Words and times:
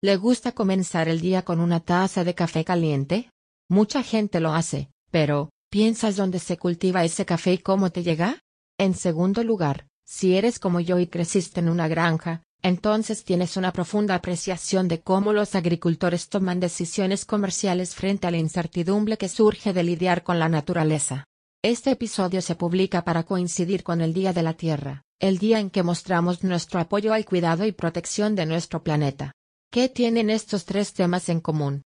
¿Le 0.00 0.16
gusta 0.16 0.52
comenzar 0.52 1.08
el 1.08 1.20
día 1.20 1.42
con 1.42 1.58
una 1.58 1.80
taza 1.80 2.22
de 2.22 2.32
café 2.32 2.64
caliente? 2.64 3.32
Mucha 3.68 4.04
gente 4.04 4.38
lo 4.38 4.52
hace, 4.52 4.90
pero, 5.10 5.50
¿piensas 5.70 6.14
dónde 6.14 6.38
se 6.38 6.56
cultiva 6.56 7.02
ese 7.02 7.26
café 7.26 7.54
y 7.54 7.58
cómo 7.58 7.90
te 7.90 8.04
llega? 8.04 8.38
En 8.78 8.94
segundo 8.94 9.42
lugar, 9.42 9.88
si 10.06 10.36
eres 10.36 10.60
como 10.60 10.78
yo 10.78 11.00
y 11.00 11.08
creciste 11.08 11.58
en 11.58 11.68
una 11.68 11.88
granja, 11.88 12.44
entonces 12.62 13.24
tienes 13.24 13.56
una 13.56 13.72
profunda 13.72 14.14
apreciación 14.14 14.86
de 14.86 15.00
cómo 15.00 15.32
los 15.32 15.56
agricultores 15.56 16.28
toman 16.28 16.60
decisiones 16.60 17.24
comerciales 17.24 17.96
frente 17.96 18.28
a 18.28 18.30
la 18.30 18.38
incertidumbre 18.38 19.16
que 19.16 19.28
surge 19.28 19.72
de 19.72 19.82
lidiar 19.82 20.22
con 20.22 20.38
la 20.38 20.48
naturaleza. 20.48 21.24
Este 21.60 21.90
episodio 21.90 22.40
se 22.40 22.54
publica 22.54 23.02
para 23.02 23.24
coincidir 23.24 23.82
con 23.82 24.00
el 24.00 24.14
Día 24.14 24.32
de 24.32 24.44
la 24.44 24.52
Tierra, 24.52 25.02
el 25.18 25.38
día 25.38 25.58
en 25.58 25.70
que 25.70 25.82
mostramos 25.82 26.44
nuestro 26.44 26.78
apoyo 26.78 27.12
al 27.12 27.24
cuidado 27.24 27.66
y 27.66 27.72
protección 27.72 28.36
de 28.36 28.46
nuestro 28.46 28.84
planeta. 28.84 29.32
¿Qué 29.70 29.90
tienen 29.90 30.30
estos 30.30 30.64
tres 30.64 30.94
temas 30.94 31.28
en 31.28 31.40
común? 31.40 31.82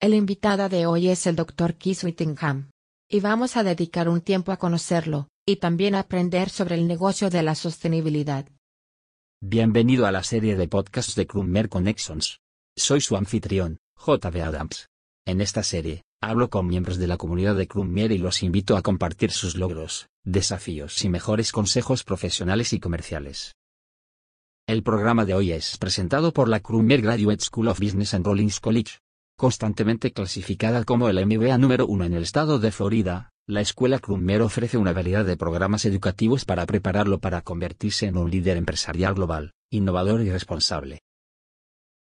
El 0.00 0.14
invitado 0.14 0.70
de 0.70 0.86
hoy 0.86 1.08
es 1.08 1.26
el 1.26 1.36
Dr. 1.36 1.74
Keith 1.74 2.02
Whittingham. 2.02 2.70
Y 3.10 3.20
vamos 3.20 3.58
a 3.58 3.62
dedicar 3.62 4.08
un 4.08 4.22
tiempo 4.22 4.52
a 4.52 4.56
conocerlo, 4.56 5.28
y 5.46 5.56
también 5.56 5.94
a 5.94 5.98
aprender 6.00 6.48
sobre 6.48 6.76
el 6.76 6.88
negocio 6.88 7.28
de 7.28 7.42
la 7.42 7.54
sostenibilidad. 7.56 8.48
Bienvenido 9.42 10.06
a 10.06 10.12
la 10.12 10.22
serie 10.22 10.56
de 10.56 10.66
podcasts 10.66 11.14
de 11.14 11.26
Krummer 11.26 11.68
Connections. 11.68 12.40
Soy 12.74 13.02
su 13.02 13.18
anfitrión, 13.18 13.76
JB 13.98 14.40
Adams. 14.40 14.88
En 15.26 15.42
esta 15.42 15.62
serie, 15.62 16.04
hablo 16.22 16.48
con 16.48 16.68
miembros 16.68 16.96
de 16.96 17.06
la 17.06 17.18
comunidad 17.18 17.54
de 17.54 17.68
Krummer 17.68 18.12
y 18.12 18.18
los 18.18 18.42
invito 18.42 18.78
a 18.78 18.82
compartir 18.82 19.30
sus 19.30 19.56
logros, 19.56 20.08
desafíos 20.24 21.04
y 21.04 21.10
mejores 21.10 21.52
consejos 21.52 22.02
profesionales 22.02 22.72
y 22.72 22.80
comerciales. 22.80 23.52
El 24.68 24.84
programa 24.84 25.24
de 25.24 25.34
hoy 25.34 25.50
es 25.50 25.76
presentado 25.76 26.32
por 26.32 26.48
la 26.48 26.60
Crumer 26.60 27.02
Graduate 27.02 27.42
School 27.42 27.66
of 27.66 27.80
Business 27.80 28.14
and 28.14 28.24
Rollins 28.24 28.60
College. 28.60 29.00
Constantemente 29.36 30.12
clasificada 30.12 30.84
como 30.84 31.08
el 31.08 31.26
MBA 31.26 31.58
número 31.58 31.84
uno 31.88 32.04
en 32.04 32.14
el 32.14 32.22
estado 32.22 32.60
de 32.60 32.70
Florida, 32.70 33.32
la 33.48 33.60
escuela 33.60 33.98
Crumer 33.98 34.40
ofrece 34.40 34.78
una 34.78 34.92
variedad 34.92 35.24
de 35.24 35.36
programas 35.36 35.84
educativos 35.84 36.44
para 36.44 36.64
prepararlo 36.64 37.18
para 37.18 37.42
convertirse 37.42 38.06
en 38.06 38.16
un 38.16 38.30
líder 38.30 38.56
empresarial 38.56 39.14
global, 39.14 39.52
innovador 39.68 40.20
y 40.20 40.30
responsable. 40.30 41.00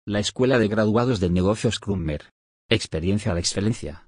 La 0.08 0.20
Escuela 0.20 0.58
de 0.58 0.70
Graduados 0.70 1.20
de 1.20 1.30
Negocios 1.30 1.80
Crumer. 1.80 2.32
Experiencia 2.70 3.34
de 3.34 3.42
excelencia. 3.42 4.08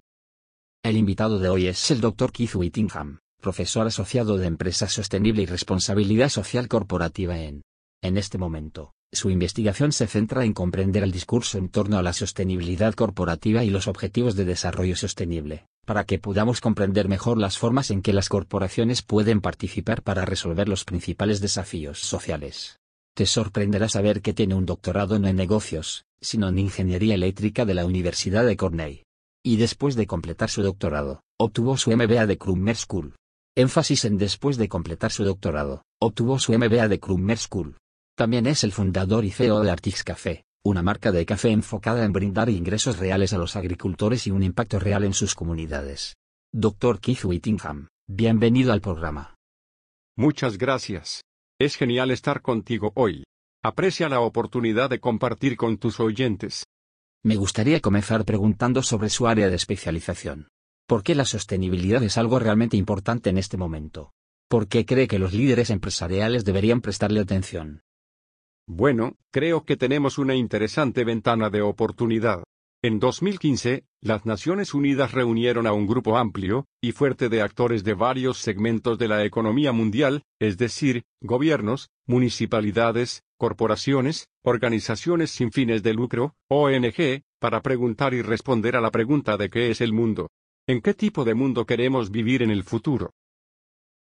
El 0.83 0.95
invitado 0.95 1.39
de 1.39 1.49
hoy 1.49 1.67
es 1.67 1.91
el 1.91 1.99
Dr. 1.99 2.31
Keith 2.31 2.55
Whittingham, 2.55 3.19
profesor 3.41 3.87
asociado 3.87 4.37
de 4.37 4.47
Empresa 4.47 4.87
Sostenible 4.87 5.41
y 5.41 5.47
Responsabilidad 5.47 6.29
Social 6.29 6.69
Corporativa 6.69 7.39
en 7.39 7.63
en 8.01 8.17
este 8.17 8.37
momento, 8.37 8.93
su 9.11 9.29
investigación 9.29 9.91
se 9.91 10.05
centra 10.07 10.43
en 10.43 10.53
comprender 10.53 11.03
el 11.03 11.11
discurso 11.11 11.57
en 11.57 11.69
torno 11.69 11.97
a 11.97 12.03
la 12.03 12.13
sostenibilidad 12.13 12.93
corporativa 12.93 13.63
y 13.63 13.69
los 13.69 13.87
objetivos 13.87 14.35
de 14.35 14.45
desarrollo 14.45 14.95
sostenible, 14.95 15.65
para 15.85 16.03
que 16.03 16.19
podamos 16.19 16.59
comprender 16.59 17.07
mejor 17.07 17.37
las 17.37 17.57
formas 17.57 17.89
en 17.89 18.01
que 18.01 18.13
las 18.13 18.29
corporaciones 18.29 19.01
pueden 19.01 19.41
participar 19.41 20.03
para 20.03 20.25
resolver 20.25 20.67
los 20.67 20.83
principales 20.83 21.39
desafíos 21.39 21.99
sociales. 21.99 22.79
Te 23.15 23.25
sorprenderá 23.25 23.89
saber 23.89 24.21
que 24.21 24.33
tiene 24.33 24.53
un 24.53 24.65
doctorado 24.65 25.17
no 25.17 25.27
en 25.27 25.37
negocios, 25.37 26.05
sino 26.21 26.49
en 26.49 26.59
ingeniería 26.59 27.15
eléctrica 27.15 27.65
de 27.65 27.73
la 27.73 27.85
Universidad 27.85 28.45
de 28.45 28.57
Cornell. 28.57 29.03
Y 29.43 29.55
después 29.55 29.95
de 29.95 30.05
completar 30.05 30.49
su 30.49 30.61
doctorado, 30.61 31.21
obtuvo 31.39 31.77
su 31.77 31.91
MBA 31.91 32.27
de 32.27 32.37
Krummer 32.37 32.75
School. 32.75 33.15
Énfasis 33.55 34.05
en 34.05 34.17
después 34.17 34.57
de 34.57 34.67
completar 34.67 35.11
su 35.11 35.23
doctorado, 35.23 35.83
obtuvo 35.99 36.37
su 36.37 36.51
MBA 36.53 36.89
de 36.89 36.99
Krummer 36.99 37.37
School. 37.39 37.77
También 38.17 38.47
es 38.47 38.63
el 38.63 38.71
fundador 38.71 39.25
y 39.25 39.29
CEO 39.29 39.61
de 39.61 39.69
Artix 39.69 40.03
Café, 40.03 40.43
una 40.65 40.81
marca 40.81 41.11
de 41.11 41.23
café 41.23 41.51
enfocada 41.51 42.03
en 42.03 42.13
brindar 42.13 42.49
ingresos 42.49 42.97
reales 42.97 43.31
a 43.31 43.37
los 43.37 43.55
agricultores 43.55 44.25
y 44.25 44.31
un 44.31 44.41
impacto 44.41 44.79
real 44.79 45.03
en 45.03 45.13
sus 45.13 45.35
comunidades. 45.35 46.15
Dr. 46.51 46.99
Keith 46.99 47.23
Whittingham, 47.25 47.89
bienvenido 48.09 48.73
al 48.73 48.81
programa. 48.81 49.35
Muchas 50.17 50.57
gracias. 50.57 51.25
Es 51.59 51.75
genial 51.75 52.09
estar 52.09 52.41
contigo 52.41 52.91
hoy. 52.95 53.23
Aprecia 53.63 54.09
la 54.09 54.19
oportunidad 54.21 54.89
de 54.89 54.99
compartir 54.99 55.55
con 55.55 55.77
tus 55.77 55.99
oyentes. 55.99 56.65
Me 57.23 57.35
gustaría 57.35 57.81
comenzar 57.81 58.25
preguntando 58.25 58.81
sobre 58.81 59.11
su 59.11 59.27
área 59.27 59.47
de 59.47 59.57
especialización. 59.57 60.47
¿Por 60.87 61.03
qué 61.03 61.13
la 61.13 61.25
sostenibilidad 61.25 62.01
es 62.01 62.17
algo 62.17 62.39
realmente 62.39 62.77
importante 62.77 63.29
en 63.29 63.37
este 63.37 63.57
momento? 63.57 64.11
¿Por 64.49 64.67
qué 64.67 64.87
cree 64.87 65.07
que 65.07 65.19
los 65.19 65.33
líderes 65.33 65.69
empresariales 65.69 66.45
deberían 66.45 66.81
prestarle 66.81 67.19
atención? 67.19 67.83
Bueno, 68.69 69.15
creo 69.31 69.63
que 69.63 69.77
tenemos 69.77 70.17
una 70.17 70.35
interesante 70.35 71.05
ventana 71.05 71.49
de 71.49 71.61
oportunidad. 71.61 72.43
En 72.83 72.99
2015, 72.99 73.85
las 74.01 74.25
Naciones 74.25 74.73
Unidas 74.73 75.13
reunieron 75.13 75.65
a 75.67 75.73
un 75.73 75.87
grupo 75.87 76.17
amplio 76.17 76.67
y 76.81 76.91
fuerte 76.91 77.29
de 77.29 77.41
actores 77.41 77.85
de 77.85 77.93
varios 77.93 78.39
segmentos 78.39 78.99
de 78.99 79.07
la 79.07 79.23
economía 79.23 79.71
mundial, 79.71 80.23
es 80.39 80.57
decir, 80.57 81.03
gobiernos, 81.21 81.89
municipalidades, 82.05 83.23
corporaciones, 83.37 84.27
organizaciones 84.43 85.31
sin 85.31 85.53
fines 85.53 85.81
de 85.81 85.93
lucro, 85.93 86.35
ONG, 86.49 87.23
para 87.39 87.61
preguntar 87.61 88.13
y 88.13 88.21
responder 88.21 88.75
a 88.75 88.81
la 88.81 88.91
pregunta 88.91 89.37
de 89.37 89.49
qué 89.49 89.71
es 89.71 89.79
el 89.79 89.93
mundo. 89.93 90.29
¿En 90.67 90.81
qué 90.81 90.93
tipo 90.93 91.23
de 91.23 91.35
mundo 91.35 91.65
queremos 91.65 92.11
vivir 92.11 92.43
en 92.43 92.51
el 92.51 92.63
futuro? 92.63 93.11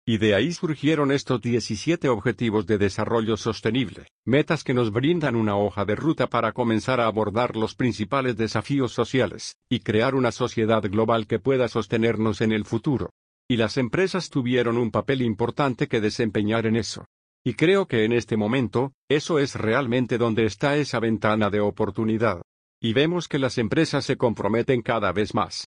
Y 0.09 0.17
de 0.17 0.35
ahí 0.35 0.53
surgieron 0.53 1.13
estos 1.13 1.43
17 1.43 2.09
Objetivos 2.09 2.67
de 2.67 2.79
Desarrollo 2.79 3.37
Sostenible, 3.37 4.07
metas 4.25 4.65
que 4.65 4.73
nos 4.73 4.91
brindan 4.91 5.37
una 5.37 5.59
hoja 5.59 5.85
de 5.85 5.97
ruta 5.97 6.29
para 6.29 6.53
comenzar 6.53 6.99
a 6.99 7.07
abordar 7.07 7.57
los 7.57 7.75
principales 7.75 8.35
desafíos 8.39 8.93
sociales, 8.93 9.57
y 9.69 9.81
crear 9.81 10.15
una 10.15 10.33
sociedad 10.33 10.81
global 10.81 11.27
que 11.27 11.39
pueda 11.39 11.69
sostenernos 11.69 12.41
en 12.41 12.53
el 12.53 12.65
futuro. 12.65 13.11
Y 13.51 13.59
las 13.59 13.77
empresas 13.77 14.31
tuvieron 14.31 14.79
un 14.79 14.91
papel 14.91 15.21
importante 15.21 15.89
que 15.89 16.01
desempeñar 16.01 16.65
en 16.65 16.77
eso. 16.77 17.05
Y 17.45 17.53
creo 17.53 17.85
que 17.85 18.07
en 18.07 18.15
este 18.15 18.39
momento, 18.39 18.95
eso 19.11 19.39
es 19.39 19.57
realmente 19.57 20.17
donde 20.17 20.47
está 20.47 20.79
esa 20.79 21.01
ventana 21.01 21.51
de 21.51 21.61
oportunidad. 21.61 22.41
Y 22.81 22.95
vemos 22.95 23.29
que 23.29 23.39
las 23.39 23.59
empresas 23.59 24.07
se 24.07 24.17
comprometen 24.17 24.81
cada 24.81 25.13
vez 25.13 25.35
más. 25.35 25.67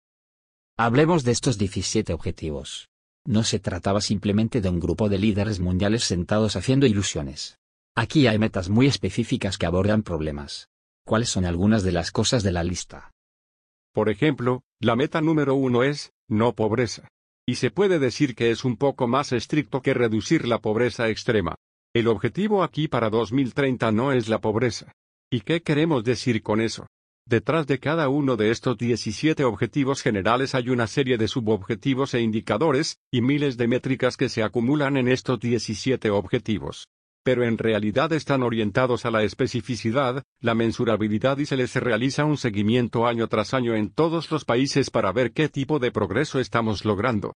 Hablemos 0.76 1.24
de 1.24 1.32
estos 1.32 1.58
17 1.58 2.12
objetivos. 2.12 2.87
No 3.28 3.44
se 3.44 3.58
trataba 3.58 4.00
simplemente 4.00 4.62
de 4.62 4.70
un 4.70 4.80
grupo 4.80 5.10
de 5.10 5.18
líderes 5.18 5.60
mundiales 5.60 6.02
sentados 6.04 6.56
haciendo 6.56 6.86
ilusiones. 6.86 7.58
Aquí 7.94 8.26
hay 8.26 8.38
metas 8.38 8.70
muy 8.70 8.86
específicas 8.86 9.58
que 9.58 9.66
abordan 9.66 10.02
problemas. 10.02 10.70
¿Cuáles 11.04 11.28
son 11.28 11.44
algunas 11.44 11.82
de 11.82 11.92
las 11.92 12.10
cosas 12.10 12.42
de 12.42 12.52
la 12.52 12.64
lista? 12.64 13.12
Por 13.92 14.08
ejemplo, 14.08 14.62
la 14.80 14.96
meta 14.96 15.20
número 15.20 15.54
uno 15.56 15.82
es, 15.82 16.14
no 16.26 16.54
pobreza. 16.54 17.06
Y 17.46 17.56
se 17.56 17.70
puede 17.70 17.98
decir 17.98 18.34
que 18.34 18.50
es 18.50 18.64
un 18.64 18.78
poco 18.78 19.06
más 19.06 19.32
estricto 19.32 19.82
que 19.82 19.92
reducir 19.92 20.48
la 20.48 20.60
pobreza 20.60 21.10
extrema. 21.10 21.54
El 21.94 22.08
objetivo 22.08 22.62
aquí 22.62 22.88
para 22.88 23.10
2030 23.10 23.92
no 23.92 24.12
es 24.12 24.30
la 24.30 24.40
pobreza. 24.40 24.92
¿Y 25.30 25.42
qué 25.42 25.60
queremos 25.60 26.02
decir 26.02 26.42
con 26.42 26.62
eso? 26.62 26.86
Detrás 27.28 27.66
de 27.66 27.78
cada 27.78 28.08
uno 28.08 28.36
de 28.36 28.50
estos 28.50 28.78
17 28.78 29.44
objetivos 29.44 30.00
generales 30.00 30.54
hay 30.54 30.70
una 30.70 30.86
serie 30.86 31.18
de 31.18 31.28
subobjetivos 31.28 32.14
e 32.14 32.22
indicadores, 32.22 33.00
y 33.10 33.20
miles 33.20 33.58
de 33.58 33.68
métricas 33.68 34.16
que 34.16 34.30
se 34.30 34.42
acumulan 34.42 34.96
en 34.96 35.08
estos 35.08 35.38
17 35.38 36.08
objetivos. 36.08 36.88
Pero 37.22 37.44
en 37.44 37.58
realidad 37.58 38.14
están 38.14 38.42
orientados 38.42 39.04
a 39.04 39.10
la 39.10 39.24
especificidad, 39.24 40.22
la 40.40 40.54
mensurabilidad 40.54 41.36
y 41.36 41.44
se 41.44 41.58
les 41.58 41.74
realiza 41.74 42.24
un 42.24 42.38
seguimiento 42.38 43.06
año 43.06 43.28
tras 43.28 43.52
año 43.52 43.74
en 43.74 43.90
todos 43.90 44.30
los 44.30 44.46
países 44.46 44.88
para 44.88 45.12
ver 45.12 45.32
qué 45.32 45.50
tipo 45.50 45.78
de 45.78 45.92
progreso 45.92 46.40
estamos 46.40 46.86
logrando. 46.86 47.34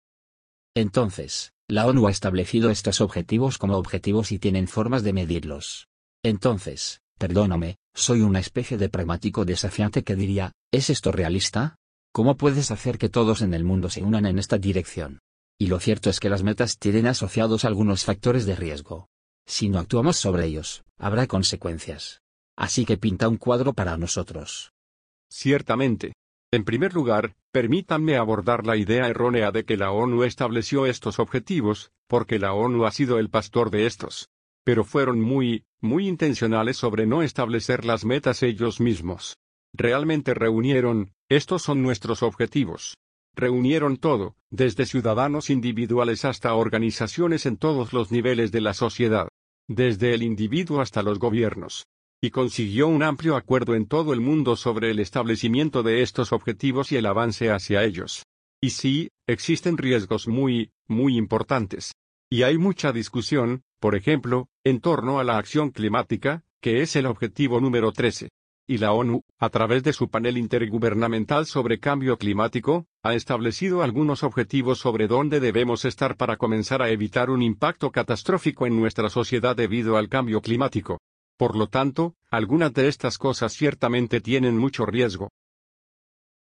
Entonces, 0.75 1.55
la 1.67 1.87
ONU 1.87 2.09
ha 2.09 2.11
establecido 2.11 2.69
estos 2.69 3.01
objetivos 3.01 3.57
como 3.57 3.79
objetivos 3.79 4.33
y 4.33 4.39
tienen 4.39 4.69
formas 4.69 5.03
de 5.03 5.15
medirlos. 5.15 5.89
Entonces, 6.23 7.01
Perdóname, 7.19 7.79
soy 7.99 8.21
una 8.21 8.39
especie 8.39 8.79
de 8.79 8.89
pragmático 8.89 9.45
desafiante 9.45 10.05
que 10.05 10.15
diría, 10.15 10.53
¿es 10.71 10.89
esto 10.89 11.11
realista? 11.11 11.77
¿Cómo 12.13 12.37
puedes 12.37 12.71
hacer 12.71 12.97
que 12.97 13.09
todos 13.09 13.43
en 13.43 13.55
el 13.55 13.65
mundo 13.65 13.91
se 13.91 14.03
unan 14.03 14.25
en 14.25 14.39
esta 14.39 14.57
dirección? 14.57 15.19
Y 15.59 15.67
lo 15.67 15.81
cierto 15.81 16.09
es 16.09 16.21
que 16.21 16.29
las 16.29 16.45
metas 16.45 16.79
tienen 16.79 17.09
asociados 17.09 17.65
algunos 17.65 18.05
factores 18.05 18.47
de 18.47 18.55
riesgo. 18.55 19.09
Si 19.47 19.69
no 19.69 19.81
actuamos 19.81 20.17
sobre 20.17 20.47
ellos, 20.47 20.85
habrá 20.97 21.27
consecuencias. 21.27 22.23
Así 22.57 22.85
que 22.85 22.99
pinta 22.99 23.29
un 23.29 23.37
cuadro 23.37 23.73
para 23.73 23.97
nosotros. 23.97 24.73
Ciertamente. 25.29 26.15
En 26.53 26.65
primer 26.65 26.95
lugar, 26.95 27.35
permítanme 27.51 28.17
abordar 28.17 28.65
la 28.65 28.77
idea 28.77 29.09
errónea 29.09 29.51
de 29.51 29.65
que 29.65 29.77
la 29.77 29.91
ONU 29.91 30.23
estableció 30.23 30.87
estos 30.87 31.19
objetivos, 31.19 31.91
porque 32.07 32.39
la 32.39 32.53
ONU 32.53 32.87
ha 32.87 32.93
sido 32.93 33.19
el 33.19 33.29
pastor 33.29 33.71
de 33.71 33.87
estos 33.87 34.29
pero 34.69 34.85
fueron 34.85 35.19
muy, 35.19 35.65
muy 35.81 36.07
intencionales 36.07 36.77
sobre 36.77 37.07
no 37.07 37.23
establecer 37.23 37.87
las 37.87 38.05
metas 38.05 38.43
ellos 38.43 38.81
mismos. 38.81 39.39
Realmente 39.73 40.35
reunieron, 40.35 41.15
estos 41.31 41.63
son 41.63 41.83
nuestros 41.83 42.23
objetivos. 42.23 42.99
Reunieron 43.35 43.97
todo, 43.97 44.37
desde 44.51 44.85
ciudadanos 44.85 45.49
individuales 45.49 46.27
hasta 46.27 46.53
organizaciones 46.53 47.47
en 47.47 47.57
todos 47.57 47.95
los 47.95 48.13
niveles 48.13 48.53
de 48.53 48.61
la 48.61 48.75
sociedad. 48.75 49.29
Desde 49.71 50.13
el 50.13 50.23
individuo 50.23 50.83
hasta 50.83 51.03
los 51.03 51.19
gobiernos. 51.19 51.87
y 52.21 52.29
consiguió 52.29 52.89
un 52.89 53.03
amplio 53.03 53.37
acuerdo 53.37 53.75
en 53.75 53.87
todo 53.87 54.13
el 54.13 54.21
mundo 54.21 54.55
sobre 54.57 54.91
el 54.91 54.99
establecimiento 54.99 55.83
de 55.83 56.03
estos 56.03 56.31
objetivos 56.31 56.93
y 56.93 56.97
el 56.97 57.07
avance 57.07 57.51
hacia 57.51 57.85
ellos. 57.85 58.25
Y 58.61 58.71
sí, 58.71 59.09
existen 59.27 59.79
riesgos 59.79 60.29
muy, 60.29 60.73
muy 60.89 61.17
importantes. 61.17 61.93
Y 62.31 62.43
hay 62.43 62.59
mucha 62.59 62.93
discusión, 62.93 63.63
por 63.81 63.95
ejemplo, 63.95 64.49
en 64.63 64.81
torno 64.81 65.19
a 65.19 65.25
la 65.25 65.39
acción 65.39 65.71
climática, 65.71 66.45
que 66.61 66.83
es 66.83 66.95
el 66.95 67.07
objetivo 67.07 67.59
número 67.59 67.91
13. 67.93 68.29
Y 68.67 68.77
la 68.77 68.93
ONU, 68.93 69.23
a 69.39 69.49
través 69.49 69.83
de 69.83 69.95
su 69.95 70.11
panel 70.11 70.37
intergubernamental 70.37 71.47
sobre 71.47 71.81
cambio 71.81 72.19
climático, 72.19 72.87
ha 73.03 73.15
establecido 73.15 73.83
algunos 73.83 74.23
objetivos 74.23 74.79
sobre 74.79 75.07
dónde 75.07 75.41
debemos 75.41 75.87
estar 75.87 76.17
para 76.19 76.37
comenzar 76.37 76.83
a 76.83 76.91
evitar 76.91 77.31
un 77.31 77.41
impacto 77.41 77.91
catastrófico 77.91 78.67
en 78.67 78.77
nuestra 78.77 79.09
sociedad 79.09 79.57
debido 79.57 79.97
al 79.97 80.11
cambio 80.11 80.43
climático. 80.43 81.01
Por 81.39 81.57
lo 81.57 81.69
tanto, 81.69 82.15
algunas 82.31 82.75
de 82.75 82.89
estas 82.89 83.17
cosas 83.17 83.55
ciertamente 83.55 84.21
tienen 84.21 84.59
mucho 84.59 84.85
riesgo. 84.85 85.31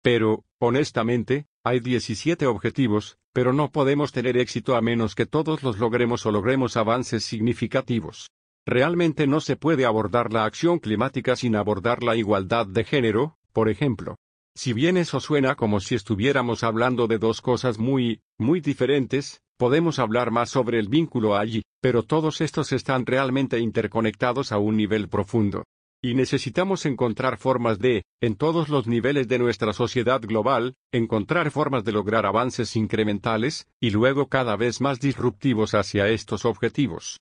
Pero, 0.01 0.43
honestamente, 0.59 1.45
hay 1.67 1.79
17 1.79 2.47
objetivos, 2.47 3.17
pero 3.33 3.53
no 3.53 3.71
podemos 3.71 4.11
tener 4.11 4.37
éxito 4.37 4.75
a 4.75 4.81
menos 4.81 5.15
que 5.15 5.25
todos 5.25 5.63
los 5.63 5.77
logremos 5.79 6.25
o 6.25 6.31
logremos 6.31 6.77
avances 6.77 7.23
significativos. 7.23 8.31
Realmente 8.65 9.27
no 9.27 9.39
se 9.39 9.55
puede 9.55 9.85
abordar 9.85 10.33
la 10.33 10.45
acción 10.45 10.79
climática 10.79 11.35
sin 11.35 11.55
abordar 11.55 12.03
la 12.03 12.15
igualdad 12.15 12.65
de 12.65 12.83
género, 12.83 13.37
por 13.53 13.69
ejemplo. 13.69 14.15
Si 14.55 14.73
bien 14.73 14.97
eso 14.97 15.19
suena 15.19 15.55
como 15.55 15.79
si 15.79 15.95
estuviéramos 15.95 16.63
hablando 16.63 17.07
de 17.07 17.19
dos 17.19 17.41
cosas 17.41 17.77
muy, 17.77 18.21
muy 18.39 18.59
diferentes, 18.59 19.41
podemos 19.57 19.99
hablar 19.99 20.31
más 20.31 20.49
sobre 20.49 20.79
el 20.79 20.89
vínculo 20.89 21.35
allí, 21.35 21.63
pero 21.81 22.03
todos 22.03 22.41
estos 22.41 22.71
están 22.71 23.05
realmente 23.05 23.59
interconectados 23.59 24.51
a 24.51 24.57
un 24.57 24.77
nivel 24.77 25.09
profundo. 25.09 25.63
Y 26.07 26.13
necesitamos 26.13 26.85
encontrar 26.85 27.37
formas 27.37 27.79
de, 27.79 28.05
en 28.21 28.37
todos 28.37 28.69
los 28.69 28.87
niveles 28.87 29.27
de 29.27 29.39
nuestra 29.39 29.73
sociedad 29.73 30.21
global, 30.21 30.75
encontrar 30.93 31.51
formas 31.51 31.83
de 31.83 31.91
lograr 31.91 32.25
avances 32.25 32.77
incrementales, 32.77 33.67
y 33.81 33.89
luego 33.89 34.29
cada 34.29 34.55
vez 34.55 34.79
más 34.79 35.01
disruptivos 35.01 35.73
hacia 35.73 36.07
estos 36.07 36.45
objetivos. 36.45 37.19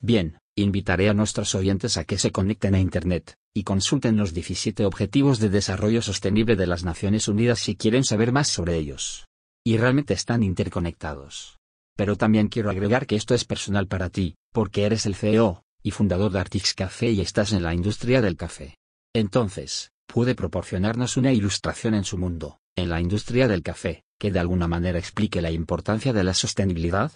Bien, 0.00 0.38
invitaré 0.56 1.08
a 1.08 1.14
nuestros 1.14 1.56
oyentes 1.56 1.96
a 1.96 2.04
que 2.04 2.16
se 2.16 2.30
conecten 2.30 2.76
a 2.76 2.78
Internet, 2.78 3.34
y 3.52 3.64
consulten 3.64 4.16
los 4.16 4.32
17 4.32 4.86
Objetivos 4.86 5.40
de 5.40 5.48
Desarrollo 5.48 6.00
Sostenible 6.00 6.54
de 6.54 6.68
las 6.68 6.84
Naciones 6.84 7.26
Unidas 7.26 7.58
si 7.58 7.74
quieren 7.74 8.04
saber 8.04 8.30
más 8.30 8.46
sobre 8.46 8.76
ellos. 8.76 9.26
Y 9.64 9.78
realmente 9.78 10.14
están 10.14 10.44
interconectados. 10.44 11.58
Pero 11.96 12.14
también 12.14 12.46
quiero 12.46 12.70
agregar 12.70 13.08
que 13.08 13.16
esto 13.16 13.34
es 13.34 13.44
personal 13.44 13.88
para 13.88 14.10
ti, 14.10 14.36
porque 14.52 14.84
eres 14.84 15.06
el 15.06 15.16
CEO 15.16 15.65
y 15.86 15.92
fundador 15.92 16.32
de 16.32 16.40
Artix 16.40 16.74
Café 16.74 17.12
y 17.12 17.20
estás 17.20 17.52
en 17.52 17.62
la 17.62 17.72
industria 17.72 18.20
del 18.20 18.36
café. 18.36 18.74
Entonces, 19.14 19.92
puede 20.08 20.34
proporcionarnos 20.34 21.16
una 21.16 21.32
ilustración 21.32 21.94
en 21.94 22.02
su 22.02 22.18
mundo, 22.18 22.58
en 22.74 22.88
la 22.88 23.00
industria 23.00 23.46
del 23.46 23.62
café, 23.62 24.02
que 24.18 24.32
de 24.32 24.40
alguna 24.40 24.66
manera 24.66 24.98
explique 24.98 25.40
la 25.40 25.52
importancia 25.52 26.12
de 26.12 26.24
la 26.24 26.34
sostenibilidad, 26.34 27.12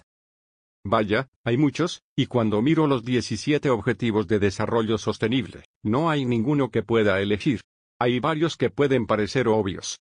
Vaya, 0.85 1.27
hay 1.43 1.57
muchos, 1.57 2.01
y 2.15 2.27
cuando 2.27 2.61
miro 2.61 2.87
los 2.87 3.03
17 3.03 3.69
Objetivos 3.69 4.27
de 4.27 4.39
Desarrollo 4.39 4.97
Sostenible, 4.97 5.65
no 5.83 6.09
hay 6.09 6.25
ninguno 6.25 6.71
que 6.71 6.81
pueda 6.81 7.21
elegir. 7.21 7.59
Hay 7.99 8.19
varios 8.19 8.55
que 8.55 8.69
pueden 8.69 9.05
parecer 9.05 9.47
obvios. 9.49 9.99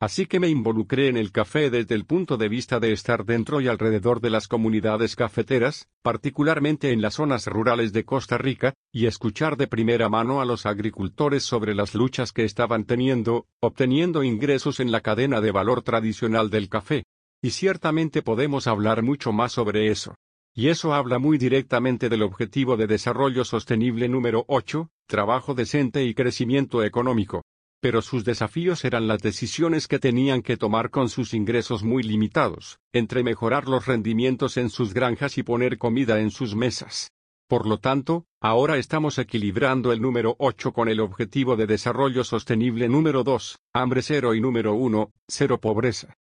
Así 0.00 0.26
que 0.26 0.40
me 0.40 0.48
involucré 0.48 1.08
en 1.08 1.16
el 1.16 1.30
café 1.30 1.70
desde 1.70 1.94
el 1.94 2.04
punto 2.04 2.36
de 2.36 2.48
vista 2.48 2.80
de 2.80 2.92
estar 2.92 3.24
dentro 3.24 3.60
y 3.60 3.68
alrededor 3.68 4.20
de 4.20 4.30
las 4.30 4.48
comunidades 4.48 5.16
cafeteras, 5.16 5.88
particularmente 6.02 6.90
en 6.90 7.00
las 7.00 7.14
zonas 7.14 7.46
rurales 7.46 7.92
de 7.92 8.04
Costa 8.04 8.36
Rica, 8.36 8.74
y 8.92 9.06
escuchar 9.06 9.56
de 9.56 9.68
primera 9.68 10.08
mano 10.08 10.40
a 10.40 10.44
los 10.44 10.66
agricultores 10.66 11.44
sobre 11.44 11.74
las 11.74 11.94
luchas 11.94 12.32
que 12.32 12.44
estaban 12.44 12.84
teniendo, 12.84 13.46
obteniendo 13.60 14.24
ingresos 14.24 14.80
en 14.80 14.90
la 14.90 15.00
cadena 15.00 15.40
de 15.40 15.52
valor 15.52 15.82
tradicional 15.82 16.50
del 16.50 16.68
café. 16.68 17.04
Y 17.40 17.50
ciertamente 17.50 18.22
podemos 18.22 18.66
hablar 18.66 19.02
mucho 19.02 19.32
más 19.32 19.52
sobre 19.52 19.90
eso. 19.90 20.16
Y 20.56 20.68
eso 20.68 20.94
habla 20.94 21.18
muy 21.18 21.36
directamente 21.38 22.08
del 22.08 22.22
objetivo 22.22 22.76
de 22.76 22.86
desarrollo 22.86 23.44
sostenible 23.44 24.08
número 24.08 24.44
8, 24.48 24.88
trabajo 25.06 25.54
decente 25.54 26.04
y 26.04 26.14
crecimiento 26.14 26.84
económico. 26.84 27.42
Pero 27.84 28.00
sus 28.00 28.24
desafíos 28.24 28.82
eran 28.86 29.06
las 29.06 29.20
decisiones 29.20 29.88
que 29.88 29.98
tenían 29.98 30.40
que 30.40 30.56
tomar 30.56 30.88
con 30.88 31.10
sus 31.10 31.34
ingresos 31.34 31.82
muy 31.82 32.02
limitados, 32.02 32.78
entre 32.94 33.22
mejorar 33.22 33.68
los 33.68 33.84
rendimientos 33.84 34.56
en 34.56 34.70
sus 34.70 34.94
granjas 34.94 35.36
y 35.36 35.42
poner 35.42 35.76
comida 35.76 36.18
en 36.18 36.30
sus 36.30 36.56
mesas. 36.56 37.12
Por 37.46 37.66
lo 37.66 37.80
tanto, 37.80 38.24
ahora 38.40 38.78
estamos 38.78 39.18
equilibrando 39.18 39.92
el 39.92 40.00
número 40.00 40.34
8 40.38 40.72
con 40.72 40.88
el 40.88 40.98
objetivo 40.98 41.56
de 41.56 41.66
desarrollo 41.66 42.24
sostenible 42.24 42.88
número 42.88 43.22
2, 43.22 43.58
hambre 43.74 44.00
cero 44.00 44.34
y 44.34 44.40
número 44.40 44.72
1, 44.72 45.12
cero 45.28 45.60
pobreza. 45.60 46.16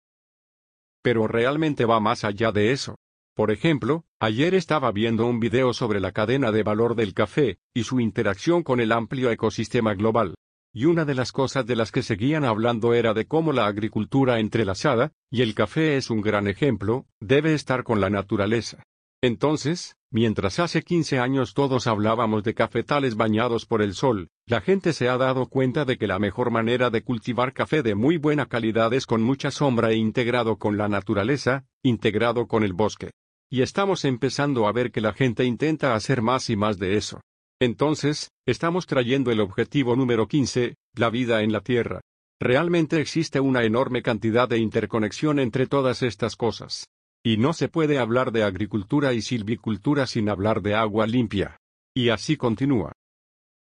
Pero 1.03 1.27
realmente 1.27 1.87
va 1.87 1.99
más 1.99 2.23
allá 2.23 2.53
de 2.53 2.71
eso. 2.71 2.95
Por 3.35 3.51
ejemplo, 3.51 4.05
ayer 4.21 4.55
estaba 4.55 4.93
viendo 4.93 5.27
un 5.27 5.41
video 5.41 5.73
sobre 5.73 5.99
la 5.99 6.13
cadena 6.13 6.53
de 6.53 6.63
valor 6.63 6.95
del 6.95 7.15
café, 7.15 7.59
y 7.75 7.83
su 7.83 7.99
interacción 7.99 8.63
con 8.63 8.79
el 8.79 8.93
amplio 8.93 9.33
ecosistema 9.33 9.95
global. 9.95 10.37
Y 10.73 10.85
una 10.85 11.05
de 11.05 11.15
las 11.15 11.33
cosas 11.33 11.67
de 11.67 11.77
las 11.77 11.93
que 11.93 12.03
seguían 12.03 12.45
hablando 12.45 12.95
era 12.95 13.15
de 13.15 13.27
cómo 13.27 13.53
la 13.53 13.67
agricultura 13.67 14.39
entrelazada, 14.39 15.13
y 15.31 15.43
el 15.43 15.55
café 15.55 15.97
es 15.97 16.11
un 16.11 16.21
gran 16.21 16.47
ejemplo, 16.47 17.07
debe 17.21 17.55
estar 17.55 17.85
con 17.85 18.01
la 18.01 18.11
naturaleza. 18.11 18.83
Entonces, 19.21 19.97
mientras 20.13 20.61
hace 20.61 20.83
15 20.83 21.19
años 21.19 21.53
todos 21.53 21.89
hablábamos 21.89 22.45
de 22.45 22.55
cafetales 22.55 23.17
bañados 23.17 23.67
por 23.67 23.83
el 23.83 23.95
sol, 23.95 24.29
la 24.47 24.61
gente 24.61 24.93
se 24.93 25.09
ha 25.09 25.17
dado 25.17 25.47
cuenta 25.47 25.85
de 25.85 25.99
que 25.99 26.07
la 26.07 26.21
mejor 26.21 26.51
manera 26.53 26.91
de 26.91 27.03
cultivar 27.03 27.53
café 27.53 27.83
de 27.83 27.97
muy 27.97 28.17
buena 28.17 28.47
calidad 28.47 28.93
es 28.95 29.07
con 29.07 29.23
mucha 29.23 29.51
sombra 29.51 29.91
e 29.91 29.97
integrado 29.97 30.57
con 30.57 30.77
la 30.79 30.89
naturaleza, 30.89 31.65
integrado 31.83 32.47
con 32.47 32.63
el 32.63 32.75
bosque. 32.75 33.11
Y 33.51 33.63
estamos 33.63 34.05
empezando 34.05 34.69
a 34.69 34.73
ver 34.73 34.93
que 34.93 35.01
la 35.01 35.15
gente 35.15 35.45
intenta 35.45 35.95
hacer 35.95 36.23
más 36.23 36.49
y 36.51 36.57
más 36.57 36.79
de 36.79 36.97
eso. 36.97 37.21
Entonces, 37.61 38.31
estamos 38.47 38.87
trayendo 38.87 39.33
el 39.33 39.41
objetivo 39.41 39.97
número 39.97 40.29
15, 40.29 40.77
la 40.95 41.11
vida 41.11 41.43
en 41.43 41.53
la 41.53 41.61
Tierra. 41.61 42.01
Realmente 42.41 43.01
existe 43.01 43.41
una 43.41 43.65
enorme 43.65 44.03
cantidad 44.03 44.49
de 44.49 44.59
interconexión 44.59 45.41
entre 45.41 45.67
todas 45.67 46.03
estas 46.03 46.37
cosas. 46.37 46.87
Y 47.25 47.37
no 47.37 47.53
se 47.53 47.69
puede 47.69 47.99
hablar 47.99 48.31
de 48.31 48.45
agricultura 48.45 49.13
y 49.13 49.23
silvicultura 49.23 50.07
sin 50.07 50.29
hablar 50.29 50.63
de 50.63 50.77
agua 50.77 51.09
limpia. 51.09 51.57
Y 51.97 52.11
así 52.11 52.37
continúa. 52.37 52.93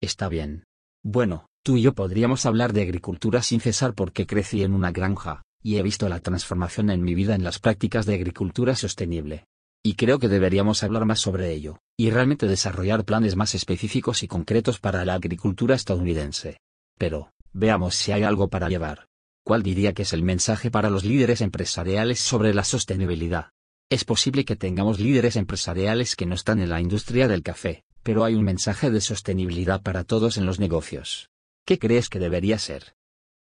Está 0.00 0.28
bien. 0.28 0.62
Bueno, 1.02 1.46
tú 1.64 1.76
y 1.76 1.82
yo 1.82 1.92
podríamos 1.92 2.46
hablar 2.46 2.72
de 2.72 2.82
agricultura 2.82 3.42
sin 3.42 3.60
cesar 3.60 3.94
porque 3.94 4.28
crecí 4.28 4.62
en 4.62 4.74
una 4.74 4.92
granja, 4.92 5.42
y 5.60 5.78
he 5.78 5.82
visto 5.82 6.08
la 6.08 6.20
transformación 6.20 6.90
en 6.90 7.02
mi 7.02 7.16
vida 7.16 7.34
en 7.34 7.42
las 7.42 7.58
prácticas 7.58 8.06
de 8.06 8.14
agricultura 8.14 8.76
sostenible. 8.76 9.44
Y 9.84 9.94
creo 9.94 10.20
que 10.20 10.28
deberíamos 10.28 10.84
hablar 10.84 11.04
más 11.06 11.18
sobre 11.18 11.52
ello, 11.52 11.78
y 11.96 12.10
realmente 12.10 12.46
desarrollar 12.46 13.04
planes 13.04 13.34
más 13.34 13.54
específicos 13.56 14.22
y 14.22 14.28
concretos 14.28 14.78
para 14.78 15.04
la 15.04 15.14
agricultura 15.14 15.74
estadounidense. 15.74 16.58
Pero, 16.98 17.32
veamos 17.52 17.96
si 17.96 18.12
hay 18.12 18.22
algo 18.22 18.48
para 18.48 18.68
llevar. 18.68 19.08
¿Cuál 19.44 19.64
diría 19.64 19.92
que 19.92 20.02
es 20.02 20.12
el 20.12 20.22
mensaje 20.22 20.70
para 20.70 20.88
los 20.88 21.04
líderes 21.04 21.40
empresariales 21.40 22.20
sobre 22.20 22.54
la 22.54 22.62
sostenibilidad? 22.62 23.50
Es 23.90 24.04
posible 24.04 24.44
que 24.44 24.54
tengamos 24.54 25.00
líderes 25.00 25.34
empresariales 25.34 26.14
que 26.14 26.26
no 26.26 26.36
están 26.36 26.60
en 26.60 26.70
la 26.70 26.80
industria 26.80 27.26
del 27.26 27.42
café, 27.42 27.82
pero 28.04 28.22
hay 28.24 28.36
un 28.36 28.44
mensaje 28.44 28.90
de 28.90 29.00
sostenibilidad 29.00 29.82
para 29.82 30.04
todos 30.04 30.38
en 30.38 30.46
los 30.46 30.60
negocios. 30.60 31.28
¿Qué 31.66 31.80
crees 31.80 32.08
que 32.08 32.20
debería 32.20 32.58
ser? 32.58 32.94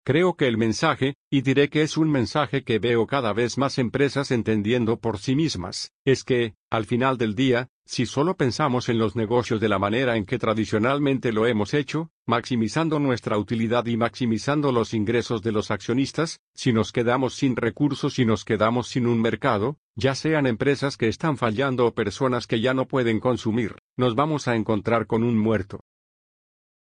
Creo 0.04 0.34
que 0.34 0.48
el 0.48 0.58
mensaje, 0.58 1.14
y 1.30 1.42
diré 1.42 1.70
que 1.70 1.84
es 1.84 1.96
un 1.96 2.10
mensaje 2.10 2.64
que 2.64 2.80
veo 2.80 3.06
cada 3.06 3.34
vez 3.34 3.60
más 3.60 3.78
empresas 3.78 4.32
entendiendo 4.32 5.00
por 5.00 5.20
sí 5.20 5.36
mismas, 5.36 5.92
es 6.06 6.24
que, 6.24 6.56
al 6.72 6.86
final 6.86 7.20
del 7.20 7.36
día, 7.36 7.70
si 7.86 8.08
solo 8.08 8.36
pensamos 8.36 8.90
en 8.90 8.98
los 8.98 9.16
negocios 9.16 9.62
de 9.62 9.70
la 9.70 9.78
manera 9.78 10.18
en 10.18 10.26
que 10.26 10.40
tradicionalmente 10.40 11.32
lo 11.32 11.46
hemos 11.46 11.76
hecho, 11.76 12.10
maximizando 12.26 12.98
nuestra 12.98 13.38
utilidad 13.38 13.86
y 13.86 13.96
maximizando 13.96 14.72
los 14.72 14.96
ingresos 14.96 15.44
de 15.44 15.52
los 15.52 15.70
accionistas, 15.70 16.40
si 16.56 16.74
nos 16.74 16.92
quedamos 16.92 17.36
sin 17.36 17.56
recursos 17.56 18.18
y 18.18 18.26
nos 18.26 18.44
quedamos 18.44 18.88
sin 18.88 19.06
un 19.06 19.22
mercado, 19.22 19.78
ya 19.96 20.16
sean 20.16 20.48
empresas 20.48 20.98
que 20.98 21.10
están 21.10 21.38
fallando 21.38 21.86
o 21.86 21.94
personas 21.94 22.48
que 22.48 22.60
ya 22.60 22.74
no 22.74 22.88
pueden 22.88 23.20
consumir, 23.20 23.76
nos 23.98 24.16
vamos 24.16 24.48
a 24.48 24.56
encontrar 24.56 25.06
con 25.06 25.22
un 25.22 25.38
muerto. 25.38 25.82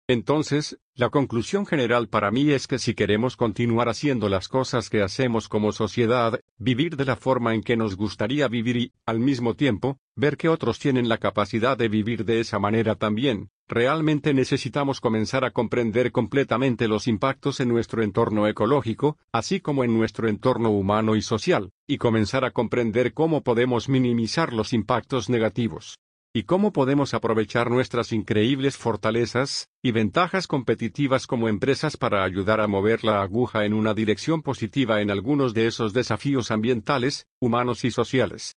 Entonces, 0.07 0.79
la 0.95 1.09
conclusión 1.09 1.65
general 1.65 2.09
para 2.09 2.31
mí 2.31 2.51
es 2.51 2.67
que 2.67 2.79
si 2.79 2.95
queremos 2.95 3.37
continuar 3.37 3.89
haciendo 3.89 4.29
las 4.29 4.49
cosas 4.49 4.91
que 4.91 5.03
hacemos 5.03 5.49
como 5.49 5.73
sociedad, 5.73 6.39
vivir 6.59 6.97
de 6.97 7.07
la 7.07 7.17
forma 7.17 7.55
en 7.55 7.63
que 7.63 7.79
nos 7.79 7.97
gustaría 7.97 8.47
vivir 8.49 8.77
y, 8.77 8.93
al 9.07 9.19
mismo 9.19 9.55
tiempo, 9.55 9.97
ver 10.15 10.37
que 10.37 10.51
otros 10.51 10.79
tienen 10.79 11.09
la 11.09 11.17
capacidad 11.17 11.79
de 11.79 11.89
vivir 11.89 12.27
de 12.27 12.41
esa 12.41 12.59
manera 12.59 12.97
también, 12.97 13.49
realmente 13.67 14.35
necesitamos 14.35 15.01
comenzar 15.01 15.43
a 15.43 15.53
comprender 15.53 16.13
completamente 16.13 16.87
los 16.87 17.09
impactos 17.09 17.61
en 17.61 17.71
nuestro 17.71 18.03
entorno 18.03 18.47
ecológico, 18.47 19.17
así 19.33 19.61
como 19.61 19.85
en 19.85 19.97
nuestro 19.97 20.29
entorno 20.29 20.69
humano 20.69 21.17
y 21.17 21.23
social, 21.23 21.71
y 21.89 21.97
comenzar 21.97 22.45
a 22.45 22.51
comprender 22.51 23.15
cómo 23.15 23.43
podemos 23.43 23.89
minimizar 23.89 24.53
los 24.53 24.75
impactos 24.75 25.31
negativos. 25.31 25.97
Y 26.37 26.43
cómo 26.43 26.73
podemos 26.73 27.15
aprovechar 27.15 27.71
nuestras 27.71 28.11
increíbles 28.11 28.77
fortalezas 28.77 29.69
y 29.81 29.93
ventajas 29.93 30.49
competitivas 30.49 31.29
como 31.29 31.49
empresas 31.49 31.97
para 31.97 32.25
ayudar 32.25 32.61
a 32.61 32.67
mover 32.67 33.05
la 33.05 33.23
aguja 33.23 33.65
en 33.65 33.73
una 33.73 33.95
dirección 33.95 34.43
positiva 34.43 35.01
en 35.01 35.13
algunos 35.13 35.55
de 35.55 35.69
esos 35.69 35.93
desafíos 35.93 36.51
ambientales, 36.51 37.29
humanos 37.41 37.85
y 37.85 37.93
sociales. 37.93 38.57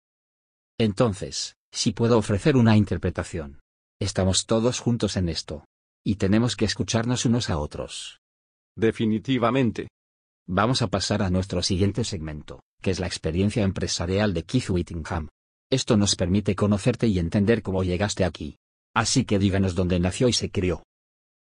Entonces, 0.79 1.55
si 1.71 1.91
puedo 1.91 2.17
ofrecer 2.17 2.57
una 2.57 2.75
interpretación. 2.75 3.59
Estamos 3.99 4.47
todos 4.47 4.79
juntos 4.79 5.15
en 5.15 5.29
esto. 5.29 5.65
Y 6.03 6.15
tenemos 6.15 6.55
que 6.55 6.65
escucharnos 6.65 7.25
unos 7.25 7.51
a 7.51 7.59
otros. 7.59 8.21
Definitivamente. 8.75 9.89
Vamos 10.47 10.81
a 10.81 10.87
pasar 10.87 11.21
a 11.21 11.29
nuestro 11.29 11.61
siguiente 11.61 12.03
segmento, 12.03 12.61
que 12.81 12.89
es 12.89 12.99
la 12.99 13.07
experiencia 13.07 13.63
empresarial 13.63 14.33
de 14.33 14.43
Keith 14.43 14.69
Whittingham. 14.69 15.27
Esto 15.69 15.97
nos 15.97 16.15
permite 16.15 16.55
conocerte 16.55 17.07
y 17.07 17.19
entender 17.19 17.61
cómo 17.61 17.83
llegaste 17.83 18.23
aquí. 18.23 18.57
Así 18.95 19.25
que 19.25 19.37
díganos 19.37 19.75
dónde 19.75 19.99
nació 19.99 20.29
y 20.29 20.33
se 20.33 20.49
crió. 20.49 20.83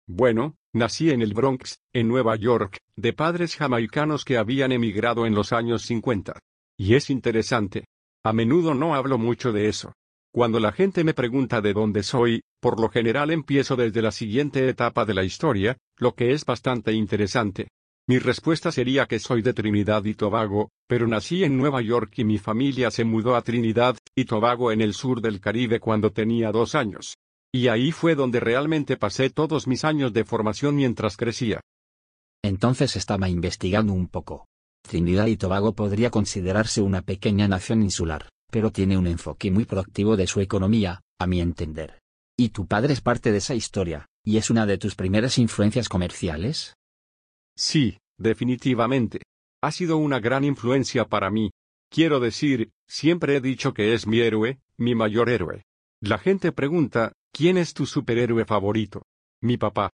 Bueno, 0.06 0.56
nací 0.72 1.10
en 1.10 1.20
el 1.20 1.34
Bronx, 1.34 1.80
en 1.92 2.08
Nueva 2.08 2.34
York, 2.36 2.78
de 2.96 3.12
padres 3.12 3.54
jamaicanos 3.54 4.24
que 4.24 4.38
habían 4.38 4.72
emigrado 4.72 5.26
en 5.26 5.34
los 5.34 5.52
años 5.52 5.82
50. 5.82 6.38
Y 6.78 6.94
es 6.94 7.10
interesante. 7.10 7.84
A 8.24 8.32
menudo 8.32 8.72
no 8.72 8.94
hablo 8.94 9.18
mucho 9.18 9.52
de 9.52 9.68
eso. 9.68 9.92
Cuando 10.32 10.58
la 10.58 10.72
gente 10.72 11.04
me 11.04 11.12
pregunta 11.12 11.60
de 11.60 11.74
dónde 11.74 12.02
soy, 12.02 12.40
por 12.60 12.80
lo 12.80 12.88
general 12.88 13.30
empiezo 13.30 13.76
desde 13.76 14.00
la 14.00 14.10
siguiente 14.10 14.66
etapa 14.66 15.04
de 15.04 15.14
la 15.14 15.24
historia, 15.24 15.76
lo 15.98 16.14
que 16.14 16.32
es 16.32 16.46
bastante 16.46 16.92
interesante. 16.92 17.68
Mi 18.08 18.18
respuesta 18.18 18.72
sería 18.72 19.04
que 19.04 19.18
soy 19.18 19.42
de 19.42 19.52
Trinidad 19.52 20.02
y 20.06 20.14
Tobago, 20.14 20.70
pero 20.86 21.06
nací 21.06 21.44
en 21.44 21.58
Nueva 21.58 21.82
York 21.82 22.14
y 22.16 22.24
mi 22.24 22.38
familia 22.38 22.90
se 22.90 23.04
mudó 23.04 23.36
a 23.36 23.42
Trinidad 23.42 23.98
y 24.16 24.24
Tobago 24.24 24.72
en 24.72 24.80
el 24.80 24.94
sur 24.94 25.20
del 25.20 25.40
Caribe 25.40 25.78
cuando 25.78 26.10
tenía 26.10 26.50
dos 26.50 26.74
años. 26.74 27.18
Y 27.52 27.68
ahí 27.68 27.92
fue 27.92 28.14
donde 28.14 28.40
realmente 28.40 28.96
pasé 28.96 29.28
todos 29.28 29.66
mis 29.66 29.84
años 29.84 30.14
de 30.14 30.24
formación 30.24 30.76
mientras 30.76 31.18
crecía. 31.18 31.60
Entonces 32.42 32.96
estaba 32.96 33.28
investigando 33.28 33.92
un 33.92 34.08
poco. 34.08 34.46
Trinidad 34.82 35.26
y 35.26 35.36
Tobago 35.36 35.74
podría 35.74 36.10
considerarse 36.10 36.80
una 36.80 37.02
pequeña 37.02 37.46
nación 37.46 37.82
insular, 37.82 38.30
pero 38.50 38.72
tiene 38.72 38.96
un 38.96 39.06
enfoque 39.06 39.50
muy 39.50 39.66
proactivo 39.66 40.16
de 40.16 40.26
su 40.26 40.40
economía, 40.40 41.02
a 41.20 41.26
mi 41.26 41.42
entender. 41.42 42.00
¿Y 42.38 42.50
tu 42.50 42.66
padre 42.66 42.94
es 42.94 43.02
parte 43.02 43.32
de 43.32 43.38
esa 43.38 43.54
historia, 43.54 44.06
y 44.24 44.38
es 44.38 44.48
una 44.48 44.64
de 44.64 44.78
tus 44.78 44.94
primeras 44.94 45.36
influencias 45.36 45.90
comerciales? 45.90 46.77
Sí, 47.58 47.98
definitivamente. 48.18 49.22
Ha 49.60 49.72
sido 49.72 49.96
una 49.96 50.20
gran 50.20 50.44
influencia 50.44 51.06
para 51.06 51.28
mí. 51.28 51.50
Quiero 51.90 52.20
decir, 52.20 52.70
siempre 52.86 53.34
he 53.34 53.40
dicho 53.40 53.74
que 53.74 53.94
es 53.94 54.06
mi 54.06 54.20
héroe, 54.20 54.60
mi 54.76 54.94
mayor 54.94 55.28
héroe. 55.28 55.64
La 56.00 56.18
gente 56.18 56.52
pregunta, 56.52 57.14
¿quién 57.32 57.58
es 57.58 57.74
tu 57.74 57.84
superhéroe 57.84 58.44
favorito? 58.44 59.02
Mi 59.42 59.56
papá. 59.56 59.90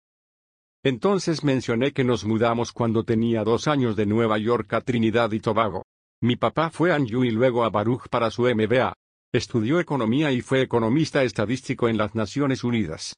Entonces 0.83 1.45
mencioné 1.45 1.93
que 1.93 2.03
nos 2.03 2.25
mudamos 2.25 2.73
cuando 2.73 3.05
tenía 3.05 3.45
dos 3.45 3.69
años 3.69 3.95
de 3.95 4.07
Nueva 4.07 4.37
York 4.37 4.73
a 4.73 4.81
Trinidad 4.81 5.31
y 5.31 5.39
Tobago. 5.39 5.85
Mi 6.21 6.35
papá 6.35 6.69
fue 6.69 6.91
a 6.91 6.95
Anju 6.95 7.23
y 7.23 7.31
luego 7.31 7.63
a 7.63 7.69
Baruch 7.69 8.09
para 8.09 8.29
su 8.29 8.43
MBA. 8.43 8.93
Estudió 9.31 9.79
economía 9.79 10.33
y 10.33 10.41
fue 10.41 10.61
economista 10.61 11.23
estadístico 11.23 11.87
en 11.87 11.95
las 11.95 12.13
Naciones 12.13 12.65
Unidas. 12.65 13.13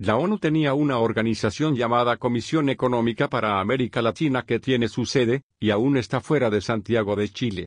La 0.00 0.16
ONU 0.16 0.38
tenía 0.38 0.74
una 0.74 0.98
organización 0.98 1.76
llamada 1.76 2.16
Comisión 2.16 2.68
Económica 2.68 3.28
para 3.28 3.60
América 3.60 4.02
Latina 4.02 4.42
que 4.42 4.58
tiene 4.58 4.88
su 4.88 5.06
sede, 5.06 5.42
y 5.60 5.70
aún 5.70 5.96
está 5.96 6.20
fuera 6.20 6.50
de 6.50 6.60
Santiago 6.60 7.14
de 7.14 7.28
Chile. 7.28 7.66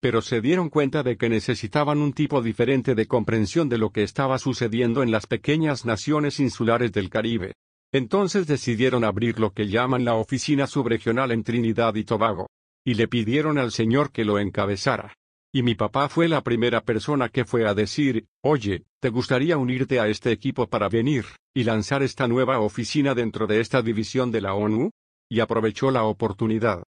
Pero 0.00 0.22
se 0.22 0.40
dieron 0.40 0.70
cuenta 0.70 1.04
de 1.04 1.16
que 1.16 1.28
necesitaban 1.28 1.98
un 1.98 2.12
tipo 2.12 2.42
diferente 2.42 2.96
de 2.96 3.06
comprensión 3.06 3.68
de 3.68 3.78
lo 3.78 3.90
que 3.90 4.02
estaba 4.02 4.38
sucediendo 4.38 5.04
en 5.04 5.12
las 5.12 5.26
pequeñas 5.28 5.86
naciones 5.86 6.40
insulares 6.40 6.92
del 6.92 7.10
Caribe. 7.10 7.54
Entonces 7.92 8.48
decidieron 8.48 9.04
abrir 9.04 9.38
lo 9.38 9.52
que 9.52 9.68
llaman 9.68 10.04
la 10.04 10.14
Oficina 10.14 10.66
Subregional 10.66 11.30
en 11.30 11.44
Trinidad 11.44 11.94
y 11.94 12.02
Tobago. 12.02 12.48
Y 12.84 12.94
le 12.94 13.06
pidieron 13.06 13.56
al 13.56 13.70
Señor 13.70 14.10
que 14.10 14.24
lo 14.24 14.40
encabezara. 14.40 15.14
Y 15.56 15.62
mi 15.62 15.76
papá 15.76 16.08
fue 16.08 16.26
la 16.26 16.42
primera 16.42 16.80
persona 16.80 17.28
que 17.28 17.44
fue 17.44 17.64
a 17.64 17.74
decir, 17.74 18.26
oye, 18.42 18.86
¿te 19.00 19.08
gustaría 19.08 19.56
unirte 19.56 20.00
a 20.00 20.08
este 20.08 20.32
equipo 20.32 20.66
para 20.66 20.88
venir 20.88 21.26
y 21.54 21.62
lanzar 21.62 22.02
esta 22.02 22.26
nueva 22.26 22.58
oficina 22.58 23.14
dentro 23.14 23.46
de 23.46 23.60
esta 23.60 23.80
división 23.80 24.32
de 24.32 24.40
la 24.40 24.54
ONU? 24.54 24.90
Y 25.30 25.38
aprovechó 25.38 25.92
la 25.92 26.02
oportunidad. 26.02 26.82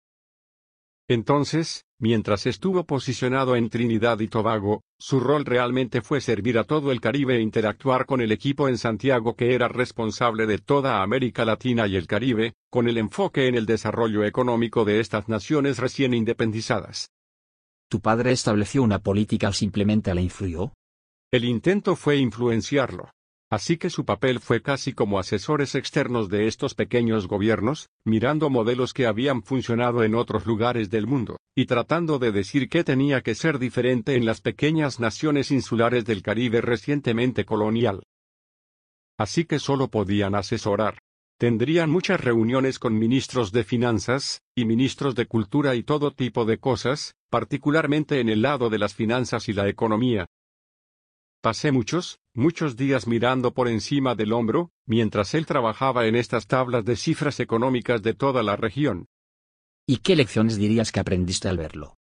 Entonces, 1.10 1.84
mientras 1.98 2.46
estuvo 2.46 2.84
posicionado 2.84 3.54
en 3.54 3.68
Trinidad 3.68 4.18
y 4.20 4.28
Tobago, 4.28 4.80
su 4.98 5.20
rol 5.20 5.44
realmente 5.44 6.00
fue 6.00 6.22
servir 6.22 6.56
a 6.56 6.64
todo 6.64 6.90
el 6.90 7.02
Caribe 7.02 7.36
e 7.36 7.42
interactuar 7.42 8.06
con 8.06 8.22
el 8.22 8.32
equipo 8.32 8.70
en 8.70 8.78
Santiago 8.78 9.36
que 9.36 9.54
era 9.54 9.68
responsable 9.68 10.46
de 10.46 10.56
toda 10.56 11.02
América 11.02 11.44
Latina 11.44 11.86
y 11.86 11.96
el 11.96 12.06
Caribe, 12.06 12.54
con 12.70 12.88
el 12.88 12.96
enfoque 12.96 13.46
en 13.46 13.56
el 13.56 13.66
desarrollo 13.66 14.24
económico 14.24 14.86
de 14.86 15.00
estas 15.00 15.28
naciones 15.28 15.78
recién 15.78 16.14
independizadas. 16.14 17.10
¿Tu 17.94 18.00
padre 18.00 18.32
estableció 18.32 18.82
una 18.82 18.98
política 18.98 19.50
o 19.50 19.52
simplemente 19.52 20.12
la 20.12 20.20
influyó? 20.20 20.72
El 21.32 21.44
intento 21.44 21.94
fue 21.94 22.16
influenciarlo. 22.16 23.12
Así 23.52 23.76
que 23.76 23.88
su 23.88 24.04
papel 24.04 24.40
fue 24.40 24.62
casi 24.62 24.92
como 24.92 25.20
asesores 25.20 25.76
externos 25.76 26.28
de 26.28 26.48
estos 26.48 26.74
pequeños 26.74 27.28
gobiernos, 27.28 27.90
mirando 28.04 28.50
modelos 28.50 28.94
que 28.94 29.06
habían 29.06 29.44
funcionado 29.44 30.02
en 30.02 30.16
otros 30.16 30.44
lugares 30.44 30.90
del 30.90 31.06
mundo, 31.06 31.36
y 31.56 31.66
tratando 31.66 32.18
de 32.18 32.32
decir 32.32 32.68
qué 32.68 32.82
tenía 32.82 33.20
que 33.20 33.36
ser 33.36 33.60
diferente 33.60 34.16
en 34.16 34.24
las 34.26 34.40
pequeñas 34.40 34.98
naciones 34.98 35.52
insulares 35.52 36.04
del 36.04 36.22
Caribe 36.22 36.62
recientemente 36.62 37.44
colonial. 37.44 38.02
Así 39.16 39.44
que 39.44 39.60
solo 39.60 39.86
podían 39.86 40.34
asesorar. 40.34 40.98
Tendrían 41.44 41.90
muchas 41.90 42.22
reuniones 42.22 42.78
con 42.78 42.98
ministros 42.98 43.52
de 43.52 43.64
finanzas, 43.64 44.40
y 44.56 44.64
ministros 44.64 45.14
de 45.14 45.26
cultura 45.26 45.74
y 45.74 45.82
todo 45.82 46.10
tipo 46.10 46.46
de 46.46 46.56
cosas, 46.56 47.16
particularmente 47.28 48.18
en 48.20 48.30
el 48.30 48.40
lado 48.40 48.70
de 48.70 48.78
las 48.78 48.94
finanzas 48.94 49.50
y 49.50 49.52
la 49.52 49.68
economía. 49.68 50.24
Pasé 51.42 51.70
muchos, 51.70 52.18
muchos 52.32 52.76
días 52.76 53.06
mirando 53.06 53.52
por 53.52 53.68
encima 53.68 54.14
del 54.14 54.32
hombro, 54.32 54.70
mientras 54.86 55.34
él 55.34 55.44
trabajaba 55.44 56.06
en 56.06 56.16
estas 56.16 56.46
tablas 56.46 56.82
de 56.86 56.96
cifras 56.96 57.38
económicas 57.40 58.02
de 58.02 58.14
toda 58.14 58.42
la 58.42 58.56
región. 58.56 59.04
¿Y 59.86 59.98
qué 59.98 60.16
lecciones 60.16 60.56
dirías 60.56 60.92
que 60.92 61.00
aprendiste 61.00 61.48
al 61.48 61.58
verlo? 61.58 61.98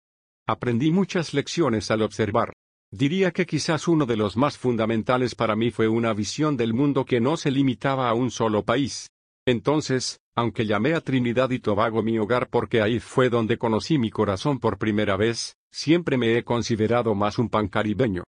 Aprendí 0.49 0.91
muchas 0.91 1.33
lecciones 1.33 1.91
al 1.91 2.01
observar. 2.01 2.51
Diría 2.91 3.31
que 3.31 3.45
quizás 3.45 3.87
uno 3.87 4.05
de 4.05 4.17
los 4.17 4.35
más 4.35 4.57
fundamentales 4.57 5.33
para 5.33 5.55
mí 5.55 5.71
fue 5.71 5.87
una 5.87 6.13
visión 6.13 6.57
del 6.57 6.73
mundo 6.73 7.05
que 7.05 7.21
no 7.21 7.37
se 7.37 7.51
limitaba 7.51 8.09
a 8.09 8.13
un 8.13 8.31
solo 8.31 8.65
país. 8.65 9.07
Entonces, 9.49 10.21
aunque 10.35 10.67
llamé 10.67 10.93
a 10.93 11.01
Trinidad 11.01 11.49
y 11.49 11.57
Tobago 11.57 12.03
mi 12.03 12.19
hogar 12.19 12.49
porque 12.51 12.83
ahí 12.83 12.99
fue 12.99 13.31
donde 13.31 13.57
conocí 13.57 13.97
mi 13.97 14.11
corazón 14.11 14.59
por 14.59 14.77
primera 14.77 15.17
vez, 15.17 15.57
siempre 15.71 16.19
me 16.19 16.37
he 16.37 16.43
considerado 16.43 17.15
más 17.15 17.39
un 17.39 17.49
pancaribeño. 17.49 18.25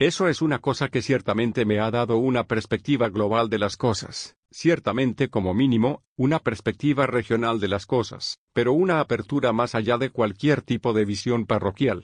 Eso 0.00 0.26
es 0.26 0.42
una 0.42 0.58
cosa 0.58 0.88
que 0.88 1.00
ciertamente 1.00 1.64
me 1.64 1.78
ha 1.78 1.92
dado 1.92 2.16
una 2.16 2.42
perspectiva 2.42 3.08
global 3.08 3.48
de 3.48 3.60
las 3.60 3.76
cosas, 3.76 4.34
ciertamente 4.50 5.28
como 5.28 5.54
mínimo, 5.54 6.02
una 6.16 6.40
perspectiva 6.40 7.06
regional 7.06 7.60
de 7.60 7.68
las 7.68 7.86
cosas, 7.86 8.40
pero 8.52 8.72
una 8.72 8.98
apertura 8.98 9.52
más 9.52 9.76
allá 9.76 9.96
de 9.96 10.10
cualquier 10.10 10.62
tipo 10.62 10.92
de 10.92 11.04
visión 11.04 11.46
parroquial. 11.46 12.02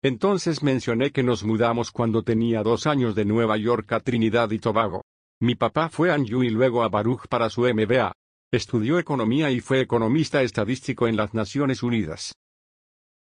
Entonces 0.00 0.62
mencioné 0.62 1.10
que 1.10 1.22
nos 1.22 1.44
mudamos 1.44 1.90
cuando 1.90 2.22
tenía 2.22 2.62
dos 2.62 2.86
años 2.86 3.14
de 3.14 3.26
Nueva 3.26 3.58
York 3.58 3.92
a 3.92 4.00
Trinidad 4.00 4.50
y 4.52 4.58
Tobago. 4.58 5.02
Mi 5.42 5.54
papá 5.54 5.88
fue 5.88 6.10
a 6.10 6.14
Anju 6.16 6.42
y 6.42 6.50
luego 6.50 6.82
a 6.82 6.90
Baruch 6.90 7.26
para 7.26 7.48
su 7.48 7.62
MBA. 7.62 8.12
Estudió 8.52 8.98
economía 8.98 9.50
y 9.50 9.60
fue 9.60 9.80
economista 9.80 10.42
estadístico 10.42 11.08
en 11.08 11.16
las 11.16 11.32
Naciones 11.32 11.82
Unidas. 11.82 12.34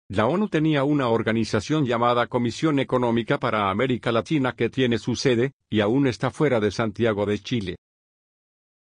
La 0.08 0.26
ONU 0.26 0.48
tenía 0.48 0.82
una 0.82 1.08
organización 1.08 1.86
llamada 1.86 2.26
Comisión 2.26 2.80
Económica 2.80 3.38
para 3.38 3.70
América 3.70 4.10
Latina 4.10 4.52
que 4.52 4.68
tiene 4.68 4.98
su 4.98 5.14
sede, 5.14 5.52
y 5.70 5.78
aún 5.78 6.08
está 6.08 6.32
fuera 6.32 6.58
de 6.58 6.72
Santiago 6.72 7.24
de 7.24 7.38
Chile. 7.38 7.76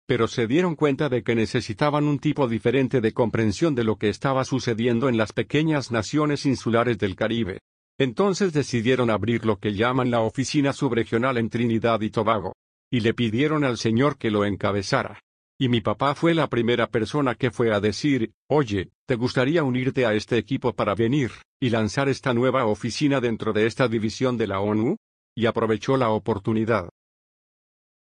Pero 0.06 0.28
se 0.28 0.46
dieron 0.46 0.76
cuenta 0.76 1.08
de 1.08 1.24
que 1.24 1.34
necesitaban 1.34 2.04
un 2.04 2.20
tipo 2.20 2.46
diferente 2.46 3.00
de 3.00 3.12
comprensión 3.12 3.74
de 3.74 3.82
lo 3.82 3.96
que 3.96 4.10
estaba 4.10 4.44
sucediendo 4.44 5.08
en 5.08 5.16
las 5.16 5.32
pequeñas 5.32 5.90
naciones 5.90 6.46
insulares 6.46 6.98
del 6.98 7.16
Caribe. 7.16 7.58
Entonces 7.98 8.52
decidieron 8.52 9.10
abrir 9.10 9.44
lo 9.44 9.58
que 9.58 9.74
llaman 9.74 10.12
la 10.12 10.20
Oficina 10.20 10.72
Subregional 10.72 11.36
en 11.36 11.50
Trinidad 11.50 12.00
y 12.00 12.10
Tobago 12.10 12.52
y 12.90 13.00
le 13.00 13.14
pidieron 13.14 13.64
al 13.64 13.78
Señor 13.78 14.18
que 14.18 14.30
lo 14.30 14.44
encabezara. 14.44 15.20
Y 15.60 15.68
mi 15.68 15.80
papá 15.80 16.14
fue 16.14 16.34
la 16.34 16.48
primera 16.48 16.86
persona 16.88 17.34
que 17.34 17.50
fue 17.50 17.74
a 17.74 17.80
decir, 17.80 18.32
oye, 18.48 18.90
¿te 19.06 19.16
gustaría 19.16 19.64
unirte 19.64 20.06
a 20.06 20.14
este 20.14 20.38
equipo 20.38 20.74
para 20.74 20.94
venir 20.94 21.32
y 21.60 21.70
lanzar 21.70 22.08
esta 22.08 22.32
nueva 22.32 22.64
oficina 22.66 23.20
dentro 23.20 23.52
de 23.52 23.66
esta 23.66 23.88
división 23.88 24.36
de 24.36 24.46
la 24.46 24.60
ONU? 24.60 24.96
Y 25.36 25.46
aprovechó 25.46 25.96
la 25.96 26.10
oportunidad. 26.10 26.88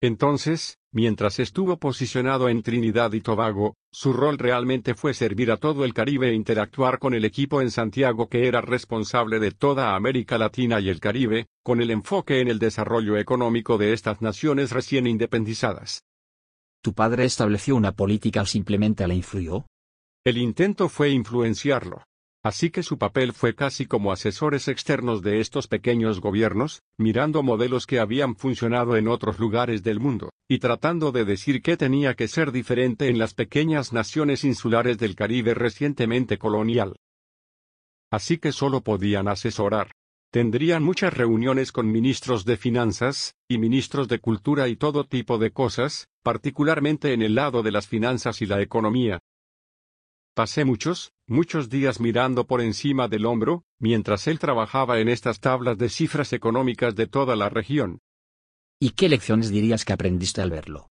Entonces, 0.01 0.77
Mientras 0.95 1.39
estuvo 1.39 1.75
posicionado 1.75 2.47
en 2.47 2.63
Trinidad 2.63 3.11
y 3.11 3.19
Tobago, 3.19 3.75
su 3.91 4.13
rol 4.13 4.37
realmente 4.37 4.95
fue 4.95 5.13
servir 5.13 5.51
a 5.51 5.57
todo 5.57 5.83
el 5.83 5.93
Caribe 5.93 6.29
e 6.29 6.33
interactuar 6.33 6.99
con 6.99 7.13
el 7.13 7.25
equipo 7.25 7.61
en 7.61 7.69
Santiago 7.69 8.29
que 8.29 8.47
era 8.47 8.61
responsable 8.61 9.39
de 9.39 9.51
toda 9.51 9.93
América 9.97 10.37
Latina 10.37 10.79
y 10.79 10.87
el 10.87 11.01
Caribe, 11.01 11.47
con 11.65 11.81
el 11.81 11.91
enfoque 11.91 12.39
en 12.39 12.47
el 12.47 12.59
desarrollo 12.59 13.17
económico 13.17 13.77
de 13.77 13.91
estas 13.91 14.21
naciones 14.21 14.71
recién 14.71 15.05
independizadas. 15.05 16.05
¿Tu 16.81 16.93
padre 16.93 17.25
estableció 17.25 17.75
una 17.75 17.91
política 17.91 18.43
o 18.43 18.45
simplemente 18.45 19.05
la 19.05 19.15
influyó? 19.15 19.65
El 20.23 20.37
intento 20.37 20.87
fue 20.87 21.09
influenciarlo. 21.09 22.03
Así 22.45 22.69
que 22.69 22.83
su 22.83 22.99
papel 22.99 23.33
fue 23.33 23.55
casi 23.55 23.87
como 23.87 24.11
asesores 24.11 24.67
externos 24.67 25.23
de 25.23 25.39
estos 25.39 25.67
pequeños 25.67 26.21
gobiernos, 26.21 26.83
mirando 26.95 27.41
modelos 27.41 27.87
que 27.87 27.99
habían 27.99 28.35
funcionado 28.35 28.97
en 28.97 29.07
otros 29.07 29.39
lugares 29.39 29.81
del 29.81 29.99
mundo, 29.99 30.29
y 30.47 30.59
tratando 30.59 31.11
de 31.11 31.25
decir 31.25 31.63
qué 31.63 31.75
tenía 31.75 32.13
que 32.13 32.27
ser 32.27 32.51
diferente 32.51 33.07
en 33.09 33.17
las 33.17 33.33
pequeñas 33.33 33.93
naciones 33.93 34.43
insulares 34.43 34.99
del 34.99 35.15
Caribe 35.15 35.55
recientemente 35.55 36.37
colonial. 36.37 36.95
Así 38.11 38.37
que 38.37 38.51
solo 38.51 38.81
podían 38.81 39.27
asesorar. 39.27 39.89
Tendrían 40.31 40.83
muchas 40.83 41.15
reuniones 41.15 41.71
con 41.71 41.91
ministros 41.91 42.45
de 42.45 42.57
finanzas, 42.57 43.33
y 43.49 43.57
ministros 43.57 44.07
de 44.07 44.19
cultura 44.19 44.67
y 44.67 44.75
todo 44.75 45.05
tipo 45.05 45.39
de 45.39 45.49
cosas, 45.49 46.09
particularmente 46.21 47.11
en 47.13 47.23
el 47.23 47.33
lado 47.33 47.63
de 47.63 47.71
las 47.71 47.87
finanzas 47.87 48.43
y 48.43 48.45
la 48.45 48.61
economía, 48.61 49.19
Pasé 50.35 50.65
muchos, 50.65 51.13
muchos 51.27 51.69
días 51.69 52.01
mirando 52.01 52.45
por 52.45 52.59
encima 52.59 53.07
del 53.07 53.25
hombro, 53.25 53.63
mientras 53.79 54.27
él 54.27 54.37
trabajaba 54.37 54.99
en 54.99 55.07
estas 55.07 55.39
tablas 55.39 55.77
de 55.77 55.87
cifras 55.87 56.33
económicas 56.33 56.93
de 56.93 57.07
toda 57.07 57.37
la 57.37 57.47
región. 57.47 57.99
¿Y 58.77 58.89
qué 58.89 59.07
lecciones 59.07 59.49
dirías 59.49 59.85
que 59.85 59.93
aprendiste 59.93 60.41
al 60.41 60.49
verlo? 60.51 60.89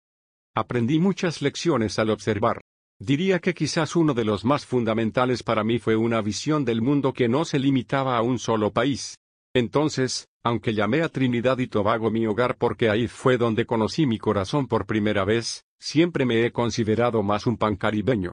Aprendí 0.55 0.97
muchas 0.97 1.43
lecciones 1.43 1.99
al 1.99 2.09
observar. 2.09 2.61
Diría 2.99 3.37
que 3.37 3.53
quizás 3.53 3.95
uno 3.95 4.15
de 4.15 4.25
los 4.25 4.45
más 4.45 4.65
fundamentales 4.65 5.43
para 5.43 5.63
mí 5.63 5.77
fue 5.77 5.95
una 5.95 6.23
visión 6.23 6.65
del 6.65 6.81
mundo 6.81 7.13
que 7.13 7.29
no 7.29 7.45
se 7.45 7.59
limitaba 7.59 8.17
a 8.17 8.23
un 8.23 8.39
solo 8.39 8.73
país. 8.73 9.19
Entonces, 9.53 10.27
aunque 10.43 10.73
llamé 10.73 11.03
a 11.03 11.09
Trinidad 11.09 11.59
y 11.59 11.67
Tobago 11.67 12.09
mi 12.09 12.25
hogar 12.25 12.57
porque 12.57 12.89
ahí 12.89 13.07
fue 13.07 13.37
donde 13.37 13.67
conocí 13.67 14.07
mi 14.07 14.17
corazón 14.17 14.67
por 14.67 14.87
primera 14.87 15.23
vez, 15.23 15.65
siempre 15.79 16.25
me 16.25 16.47
he 16.47 16.51
considerado 16.51 17.21
más 17.21 17.45
un 17.45 17.57
pan 17.57 17.75
caribeño. 17.75 18.31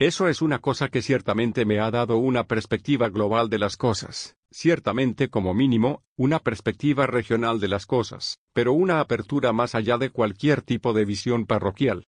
Eso 0.00 0.28
es 0.28 0.42
una 0.42 0.60
cosa 0.60 0.90
que 0.90 1.02
ciertamente 1.02 1.64
me 1.64 1.80
ha 1.80 1.90
dado 1.90 2.18
una 2.18 2.44
perspectiva 2.44 3.08
global 3.08 3.50
de 3.50 3.58
las 3.58 3.76
cosas, 3.76 4.36
ciertamente 4.48 5.28
como 5.28 5.54
mínimo, 5.54 6.04
una 6.16 6.38
perspectiva 6.38 7.08
regional 7.08 7.58
de 7.58 7.66
las 7.66 7.84
cosas, 7.84 8.38
pero 8.52 8.74
una 8.74 9.00
apertura 9.00 9.52
más 9.52 9.74
allá 9.74 9.98
de 9.98 10.10
cualquier 10.10 10.62
tipo 10.62 10.92
de 10.92 11.04
visión 11.04 11.46
parroquial. 11.46 12.06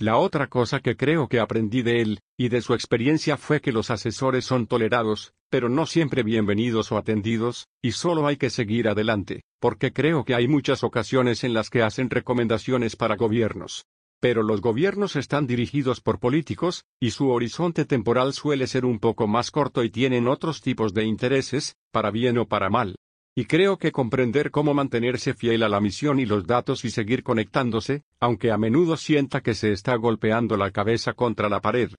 La 0.00 0.16
otra 0.16 0.48
cosa 0.48 0.80
que 0.80 0.96
creo 0.96 1.28
que 1.28 1.38
aprendí 1.38 1.82
de 1.82 2.00
él, 2.02 2.20
y 2.36 2.48
de 2.48 2.60
su 2.60 2.74
experiencia 2.74 3.36
fue 3.36 3.60
que 3.60 3.70
los 3.70 3.92
asesores 3.92 4.44
son 4.44 4.66
tolerados, 4.66 5.32
pero 5.48 5.68
no 5.68 5.86
siempre 5.86 6.24
bienvenidos 6.24 6.90
o 6.90 6.98
atendidos, 6.98 7.68
y 7.80 7.92
solo 7.92 8.26
hay 8.26 8.36
que 8.36 8.50
seguir 8.50 8.88
adelante, 8.88 9.44
porque 9.60 9.92
creo 9.92 10.24
que 10.24 10.34
hay 10.34 10.48
muchas 10.48 10.82
ocasiones 10.82 11.44
en 11.44 11.54
las 11.54 11.70
que 11.70 11.82
hacen 11.82 12.10
recomendaciones 12.10 12.96
para 12.96 13.14
gobiernos, 13.14 13.86
pero 14.20 14.42
los 14.42 14.60
gobiernos 14.60 15.16
están 15.16 15.46
dirigidos 15.46 16.00
por 16.00 16.18
políticos, 16.18 16.84
y 17.00 17.10
su 17.10 17.30
horizonte 17.30 17.84
temporal 17.84 18.32
suele 18.32 18.66
ser 18.66 18.84
un 18.84 18.98
poco 18.98 19.26
más 19.26 19.50
corto 19.50 19.84
y 19.84 19.90
tienen 19.90 20.28
otros 20.28 20.60
tipos 20.60 20.94
de 20.94 21.04
intereses, 21.04 21.76
para 21.90 22.10
bien 22.10 22.38
o 22.38 22.46
para 22.46 22.70
mal. 22.70 22.96
Y 23.34 23.44
creo 23.44 23.76
que 23.76 23.92
comprender 23.92 24.50
cómo 24.50 24.72
mantenerse 24.72 25.34
fiel 25.34 25.62
a 25.62 25.68
la 25.68 25.80
misión 25.80 26.18
y 26.18 26.24
los 26.24 26.46
datos 26.46 26.86
y 26.86 26.90
seguir 26.90 27.22
conectándose, 27.22 28.02
aunque 28.18 28.50
a 28.50 28.56
menudo 28.56 28.96
sienta 28.96 29.42
que 29.42 29.54
se 29.54 29.72
está 29.72 29.94
golpeando 29.96 30.56
la 30.56 30.70
cabeza 30.70 31.12
contra 31.12 31.50
la 31.50 31.60
pared. 31.60 31.90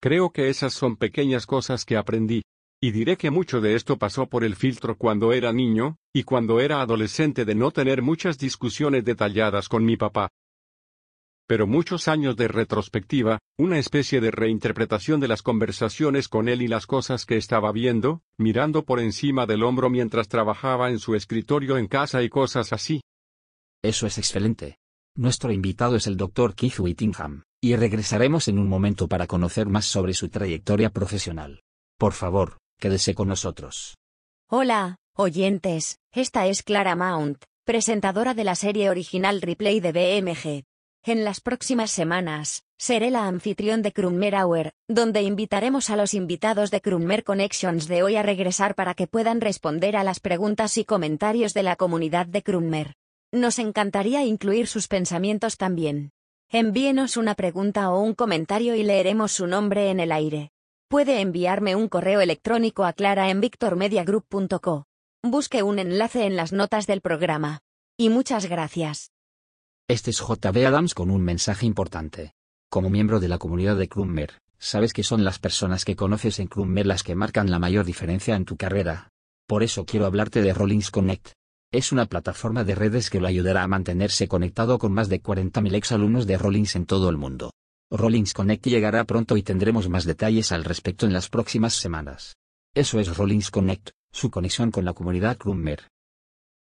Creo 0.00 0.30
que 0.30 0.48
esas 0.48 0.74
son 0.74 0.96
pequeñas 0.96 1.46
cosas 1.46 1.84
que 1.84 1.96
aprendí. 1.96 2.42
Y 2.82 2.90
diré 2.90 3.16
que 3.16 3.30
mucho 3.30 3.60
de 3.60 3.74
esto 3.74 3.96
pasó 3.96 4.26
por 4.26 4.44
el 4.44 4.54
filtro 4.54 4.96
cuando 4.98 5.32
era 5.32 5.52
niño, 5.52 5.96
y 6.12 6.24
cuando 6.24 6.60
era 6.60 6.80
adolescente 6.80 7.44
de 7.44 7.54
no 7.54 7.70
tener 7.70 8.02
muchas 8.02 8.36
discusiones 8.36 9.04
detalladas 9.04 9.68
con 9.68 9.84
mi 9.84 9.96
papá, 9.96 10.28
pero 11.46 11.66
muchos 11.66 12.08
años 12.08 12.36
de 12.36 12.48
retrospectiva, 12.48 13.38
una 13.56 13.78
especie 13.78 14.20
de 14.20 14.30
reinterpretación 14.30 15.20
de 15.20 15.28
las 15.28 15.42
conversaciones 15.42 16.28
con 16.28 16.48
él 16.48 16.62
y 16.62 16.68
las 16.68 16.86
cosas 16.86 17.24
que 17.24 17.36
estaba 17.36 17.72
viendo, 17.72 18.22
mirando 18.36 18.84
por 18.84 19.00
encima 19.00 19.46
del 19.46 19.62
hombro 19.62 19.88
mientras 19.88 20.28
trabajaba 20.28 20.90
en 20.90 20.98
su 20.98 21.14
escritorio 21.14 21.78
en 21.78 21.86
casa 21.86 22.22
y 22.22 22.28
cosas 22.28 22.72
así. 22.72 23.02
Eso 23.82 24.06
es 24.06 24.18
excelente. 24.18 24.78
Nuestro 25.14 25.52
invitado 25.52 25.96
es 25.96 26.06
el 26.06 26.16
Dr. 26.16 26.54
Keith 26.54 26.78
Whittingham, 26.78 27.44
y 27.62 27.76
regresaremos 27.76 28.48
en 28.48 28.58
un 28.58 28.68
momento 28.68 29.08
para 29.08 29.26
conocer 29.26 29.66
más 29.66 29.86
sobre 29.86 30.12
su 30.12 30.28
trayectoria 30.28 30.90
profesional. 30.90 31.62
Por 31.98 32.12
favor, 32.12 32.58
quédese 32.78 33.14
con 33.14 33.28
nosotros. 33.28 33.96
Hola, 34.50 34.96
oyentes, 35.16 35.98
esta 36.12 36.46
es 36.46 36.62
Clara 36.62 36.94
Mount, 36.96 37.44
presentadora 37.64 38.34
de 38.34 38.44
la 38.44 38.54
serie 38.54 38.90
original 38.90 39.40
Replay 39.40 39.80
de 39.80 39.92
BMG. 39.92 40.64
En 41.08 41.22
las 41.22 41.40
próximas 41.40 41.92
semanas, 41.92 42.64
seré 42.78 43.12
la 43.12 43.28
anfitrión 43.28 43.80
de 43.80 43.92
Krummer 43.92 44.34
Hour, 44.34 44.72
donde 44.88 45.22
invitaremos 45.22 45.88
a 45.88 45.94
los 45.94 46.14
invitados 46.14 46.72
de 46.72 46.80
Krummer 46.80 47.22
Connections 47.22 47.86
de 47.86 48.02
hoy 48.02 48.16
a 48.16 48.24
regresar 48.24 48.74
para 48.74 48.92
que 48.94 49.06
puedan 49.06 49.40
responder 49.40 49.96
a 49.96 50.02
las 50.02 50.18
preguntas 50.18 50.76
y 50.78 50.84
comentarios 50.84 51.54
de 51.54 51.62
la 51.62 51.76
comunidad 51.76 52.26
de 52.26 52.42
Krummer. 52.42 52.96
Nos 53.30 53.60
encantaría 53.60 54.24
incluir 54.24 54.66
sus 54.66 54.88
pensamientos 54.88 55.58
también. 55.58 56.10
Envíenos 56.50 57.16
una 57.16 57.36
pregunta 57.36 57.88
o 57.90 58.00
un 58.00 58.14
comentario 58.14 58.74
y 58.74 58.82
leeremos 58.82 59.30
su 59.30 59.46
nombre 59.46 59.90
en 59.90 60.00
el 60.00 60.10
aire. 60.10 60.50
Puede 60.88 61.20
enviarme 61.20 61.76
un 61.76 61.86
correo 61.86 62.20
electrónico 62.20 62.84
a 62.84 62.92
clara 62.92 63.30
en 63.30 63.40
victormediagroup.co. 63.40 64.86
Busque 65.22 65.62
un 65.62 65.78
enlace 65.78 66.26
en 66.26 66.34
las 66.34 66.52
notas 66.52 66.88
del 66.88 67.00
programa. 67.00 67.60
Y 67.96 68.08
muchas 68.08 68.46
gracias. 68.46 69.12
Este 69.88 70.10
es 70.10 70.18
JB 70.18 70.66
Adams 70.66 70.94
con 70.94 71.12
un 71.12 71.22
mensaje 71.22 71.64
importante. 71.64 72.32
Como 72.68 72.90
miembro 72.90 73.20
de 73.20 73.28
la 73.28 73.38
comunidad 73.38 73.76
de 73.76 73.88
Krummer, 73.88 74.32
sabes 74.58 74.92
que 74.92 75.04
son 75.04 75.22
las 75.22 75.38
personas 75.38 75.84
que 75.84 75.94
conoces 75.94 76.40
en 76.40 76.48
Krummer 76.48 76.86
las 76.86 77.04
que 77.04 77.14
marcan 77.14 77.52
la 77.52 77.60
mayor 77.60 77.84
diferencia 77.84 78.34
en 78.34 78.44
tu 78.44 78.56
carrera. 78.56 79.10
Por 79.46 79.62
eso 79.62 79.86
quiero 79.86 80.06
hablarte 80.06 80.42
de 80.42 80.52
Rollins 80.52 80.90
Connect. 80.90 81.34
Es 81.70 81.92
una 81.92 82.06
plataforma 82.06 82.64
de 82.64 82.74
redes 82.74 83.10
que 83.10 83.20
lo 83.20 83.28
ayudará 83.28 83.62
a 83.62 83.68
mantenerse 83.68 84.26
conectado 84.26 84.78
con 84.78 84.92
más 84.92 85.08
de 85.08 85.22
40.000 85.22 85.74
exalumnos 85.76 86.26
de 86.26 86.36
Rollins 86.36 86.74
en 86.74 86.86
todo 86.86 87.08
el 87.08 87.16
mundo. 87.16 87.52
Rollins 87.88 88.32
Connect 88.32 88.66
llegará 88.66 89.04
pronto 89.04 89.36
y 89.36 89.44
tendremos 89.44 89.88
más 89.88 90.04
detalles 90.04 90.50
al 90.50 90.64
respecto 90.64 91.06
en 91.06 91.12
las 91.12 91.28
próximas 91.28 91.74
semanas. 91.74 92.34
Eso 92.74 92.98
es 92.98 93.16
Rollins 93.16 93.52
Connect, 93.52 93.90
su 94.10 94.32
conexión 94.32 94.72
con 94.72 94.84
la 94.84 94.94
comunidad 94.94 95.36
Krummer. 95.36 95.84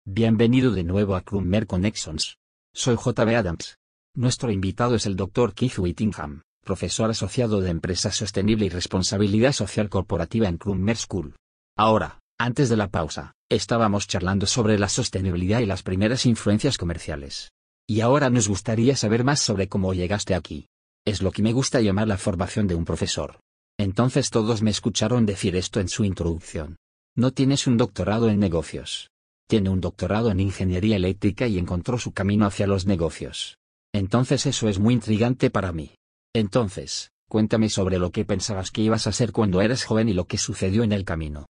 Bienvenido 0.05 0.71
de 0.71 0.85
nuevo 0.85 1.15
a 1.15 1.21
Krummer 1.21 1.67
Connections. 1.67 2.37
Soy 2.73 2.95
J.B. 2.95 3.35
Adams. 3.35 3.77
Nuestro 4.15 4.51
invitado 4.51 4.95
es 4.95 5.05
el 5.05 5.15
Dr. 5.15 5.53
Keith 5.53 5.79
Whittingham, 5.79 6.43
profesor 6.63 7.09
asociado 7.09 7.61
de 7.61 7.71
Empresa 7.71 8.11
Sostenible 8.11 8.65
y 8.65 8.69
Responsabilidad 8.69 9.53
Social 9.53 9.89
Corporativa 9.89 10.47
en 10.47 10.57
Crummer 10.57 10.95
School. 10.95 11.35
Ahora, 11.77 12.19
antes 12.39 12.69
de 12.69 12.77
la 12.77 12.89
pausa, 12.89 13.33
estábamos 13.49 14.07
charlando 14.07 14.45
sobre 14.45 14.77
la 14.77 14.87
sostenibilidad 14.87 15.59
y 15.59 15.65
las 15.65 15.83
primeras 15.83 16.25
influencias 16.25 16.77
comerciales. 16.77 17.51
Y 17.87 18.01
ahora 18.01 18.29
nos 18.29 18.47
gustaría 18.47 18.95
saber 18.95 19.23
más 19.23 19.39
sobre 19.39 19.67
cómo 19.67 19.93
llegaste 19.93 20.35
aquí. 20.35 20.67
Es 21.05 21.21
lo 21.21 21.31
que 21.31 21.41
me 21.41 21.53
gusta 21.53 21.81
llamar 21.81 22.07
la 22.07 22.17
formación 22.17 22.67
de 22.67 22.75
un 22.75 22.85
profesor. 22.85 23.39
Entonces 23.79 24.29
todos 24.29 24.61
me 24.61 24.69
escucharon 24.69 25.25
decir 25.25 25.55
esto 25.55 25.79
en 25.79 25.89
su 25.89 26.03
introducción. 26.03 26.75
No 27.15 27.31
tienes 27.31 27.65
un 27.65 27.77
doctorado 27.77 28.29
en 28.29 28.39
negocios. 28.39 29.09
Tiene 29.49 29.71
un 29.71 29.81
doctorado 29.81 30.29
en 30.29 30.39
ingeniería 30.39 30.95
eléctrica 30.95 31.47
y 31.47 31.57
encontró 31.57 31.97
su 31.97 32.11
camino 32.11 32.45
hacia 32.45 32.67
los 32.67 32.85
negocios. 32.85 33.57
Entonces 33.91 34.45
eso 34.45 34.69
es 34.69 34.77
muy 34.77 34.93
intrigante 34.93 35.49
para 35.49 35.71
mí. 35.71 35.95
Entonces, 36.35 37.09
cuéntame 37.27 37.69
sobre 37.69 37.97
lo 37.97 38.11
que 38.11 38.25
pensabas 38.25 38.69
que 38.69 38.81
ibas 38.81 39.07
a 39.07 39.09
hacer 39.09 39.31
cuando 39.31 39.61
eras 39.61 39.85
joven 39.85 40.07
y 40.07 40.13
lo 40.13 40.25
que 40.25 40.37
sucedió 40.37 40.83
en 40.83 40.91
el 40.91 41.03
camino. 41.03 41.47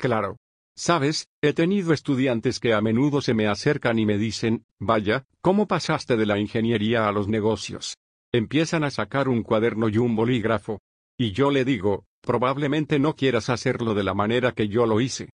Claro. 0.00 0.36
Sabes, 0.76 1.28
he 1.40 1.52
tenido 1.52 1.92
estudiantes 1.92 2.58
que 2.58 2.74
a 2.74 2.80
menudo 2.80 3.20
se 3.20 3.34
me 3.34 3.46
acercan 3.46 4.00
y 4.00 4.06
me 4.06 4.18
dicen, 4.18 4.64
vaya, 4.80 5.24
¿cómo 5.40 5.68
pasaste 5.68 6.16
de 6.16 6.26
la 6.26 6.40
ingeniería 6.40 7.06
a 7.06 7.12
los 7.12 7.28
negocios? 7.28 7.98
Empiezan 8.32 8.82
a 8.82 8.90
sacar 8.90 9.28
un 9.28 9.44
cuaderno 9.44 9.88
y 9.88 9.98
un 9.98 10.16
bolígrafo. 10.16 10.80
Y 11.16 11.30
yo 11.30 11.52
le 11.52 11.64
digo, 11.64 12.04
probablemente 12.20 12.98
no 12.98 13.14
quieras 13.14 13.48
hacerlo 13.48 13.94
de 13.94 14.02
la 14.02 14.14
manera 14.14 14.50
que 14.50 14.66
yo 14.66 14.86
lo 14.86 15.00
hice. 15.00 15.30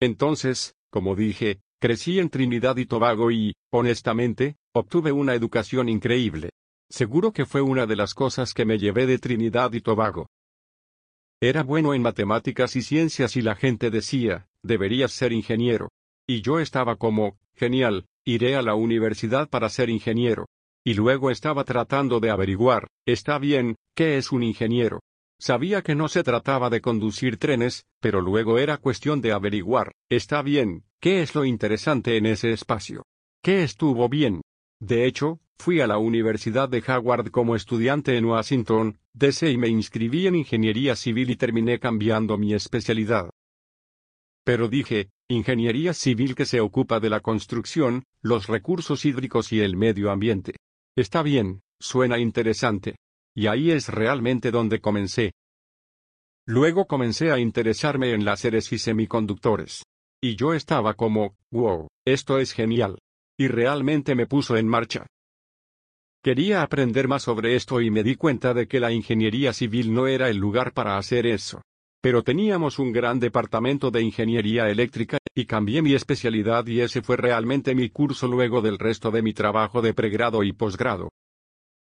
Entonces, 0.00 0.74
como 0.94 1.16
dije, 1.16 1.58
crecí 1.80 2.20
en 2.20 2.30
Trinidad 2.30 2.76
y 2.76 2.86
Tobago 2.86 3.32
y, 3.32 3.56
honestamente, 3.72 4.58
obtuve 4.72 5.10
una 5.10 5.34
educación 5.34 5.88
increíble. 5.88 6.50
Seguro 6.88 7.32
que 7.32 7.46
fue 7.46 7.62
una 7.62 7.84
de 7.86 7.96
las 7.96 8.14
cosas 8.14 8.54
que 8.54 8.64
me 8.64 8.78
llevé 8.78 9.04
de 9.04 9.18
Trinidad 9.18 9.72
y 9.72 9.80
Tobago. 9.80 10.28
Era 11.40 11.64
bueno 11.64 11.94
en 11.94 12.02
matemáticas 12.02 12.76
y 12.76 12.82
ciencias 12.82 13.34
y 13.34 13.42
la 13.42 13.56
gente 13.56 13.90
decía, 13.90 14.46
deberías 14.62 15.10
ser 15.10 15.32
ingeniero. 15.32 15.88
Y 16.28 16.42
yo 16.42 16.60
estaba 16.60 16.94
como, 16.94 17.38
genial, 17.56 18.06
iré 18.24 18.54
a 18.54 18.62
la 18.62 18.76
universidad 18.76 19.48
para 19.48 19.70
ser 19.70 19.90
ingeniero. 19.90 20.46
Y 20.84 20.94
luego 20.94 21.32
estaba 21.32 21.64
tratando 21.64 22.20
de 22.20 22.30
averiguar, 22.30 22.86
está 23.04 23.40
bien, 23.40 23.74
¿qué 23.96 24.16
es 24.16 24.30
un 24.30 24.44
ingeniero? 24.44 25.00
Sabía 25.46 25.82
que 25.82 25.94
no 25.94 26.08
se 26.08 26.22
trataba 26.22 26.70
de 26.70 26.80
conducir 26.80 27.36
trenes, 27.36 27.84
pero 28.00 28.22
luego 28.22 28.58
era 28.58 28.78
cuestión 28.78 29.20
de 29.20 29.32
averiguar, 29.32 29.92
está 30.08 30.40
bien, 30.40 30.84
¿qué 31.00 31.20
es 31.20 31.34
lo 31.34 31.44
interesante 31.44 32.16
en 32.16 32.24
ese 32.24 32.50
espacio? 32.50 33.04
¿Qué 33.42 33.62
estuvo 33.62 34.08
bien? 34.08 34.40
De 34.80 35.04
hecho, 35.04 35.40
fui 35.58 35.82
a 35.82 35.86
la 35.86 35.98
Universidad 35.98 36.70
de 36.70 36.82
Howard 36.88 37.30
como 37.30 37.56
estudiante 37.56 38.16
en 38.16 38.24
Washington, 38.24 38.98
D.C. 39.12 39.50
y 39.50 39.58
me 39.58 39.68
inscribí 39.68 40.26
en 40.26 40.36
ingeniería 40.36 40.96
civil 40.96 41.28
y 41.28 41.36
terminé 41.36 41.78
cambiando 41.78 42.38
mi 42.38 42.54
especialidad. 42.54 43.28
Pero 44.44 44.68
dije, 44.68 45.10
ingeniería 45.28 45.92
civil 45.92 46.34
que 46.34 46.46
se 46.46 46.60
ocupa 46.60 47.00
de 47.00 47.10
la 47.10 47.20
construcción, 47.20 48.04
los 48.22 48.46
recursos 48.46 49.04
hídricos 49.04 49.52
y 49.52 49.60
el 49.60 49.76
medio 49.76 50.10
ambiente. 50.10 50.56
Está 50.96 51.22
bien, 51.22 51.60
suena 51.78 52.18
interesante. 52.18 52.96
Y 53.34 53.48
ahí 53.48 53.70
es 53.70 53.88
realmente 53.88 54.50
donde 54.50 54.80
comencé. 54.80 55.32
Luego 56.46 56.86
comencé 56.86 57.32
a 57.32 57.38
interesarme 57.38 58.12
en 58.12 58.24
láseres 58.24 58.72
y 58.72 58.78
semiconductores. 58.78 59.82
Y 60.22 60.36
yo 60.36 60.54
estaba 60.54 60.94
como, 60.94 61.36
wow, 61.50 61.88
esto 62.06 62.38
es 62.38 62.52
genial. 62.52 62.98
Y 63.38 63.48
realmente 63.48 64.14
me 64.14 64.26
puso 64.26 64.56
en 64.56 64.68
marcha. 64.68 65.06
Quería 66.22 66.62
aprender 66.62 67.08
más 67.08 67.22
sobre 67.22 67.56
esto 67.56 67.80
y 67.80 67.90
me 67.90 68.02
di 68.02 68.14
cuenta 68.14 68.54
de 68.54 68.66
que 68.66 68.80
la 68.80 68.92
ingeniería 68.92 69.52
civil 69.52 69.92
no 69.92 70.06
era 70.06 70.30
el 70.30 70.38
lugar 70.38 70.72
para 70.72 70.96
hacer 70.96 71.26
eso. 71.26 71.60
Pero 72.00 72.22
teníamos 72.22 72.78
un 72.78 72.92
gran 72.92 73.18
departamento 73.18 73.90
de 73.90 74.02
ingeniería 74.02 74.70
eléctrica, 74.70 75.18
y 75.34 75.46
cambié 75.46 75.82
mi 75.82 75.94
especialidad 75.94 76.66
y 76.66 76.80
ese 76.80 77.02
fue 77.02 77.16
realmente 77.16 77.74
mi 77.74 77.90
curso 77.90 78.28
luego 78.28 78.62
del 78.62 78.78
resto 78.78 79.10
de 79.10 79.22
mi 79.22 79.34
trabajo 79.34 79.82
de 79.82 79.92
pregrado 79.94 80.44
y 80.44 80.52
posgrado. 80.52 81.08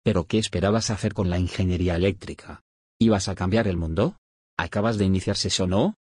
¿Pero 0.06 0.24
qué 0.24 0.38
esperabas 0.38 0.90
hacer 0.90 1.14
con 1.14 1.30
la 1.30 1.40
ingeniería 1.40 1.96
eléctrica? 1.96 2.62
¿Ibas 2.96 3.26
a 3.26 3.34
cambiar 3.34 3.66
el 3.66 3.76
mundo? 3.76 4.14
¿Acabas 4.56 4.98
de 4.98 5.04
iniciarse 5.04 5.48
eso 5.48 5.66
no? 5.66 5.96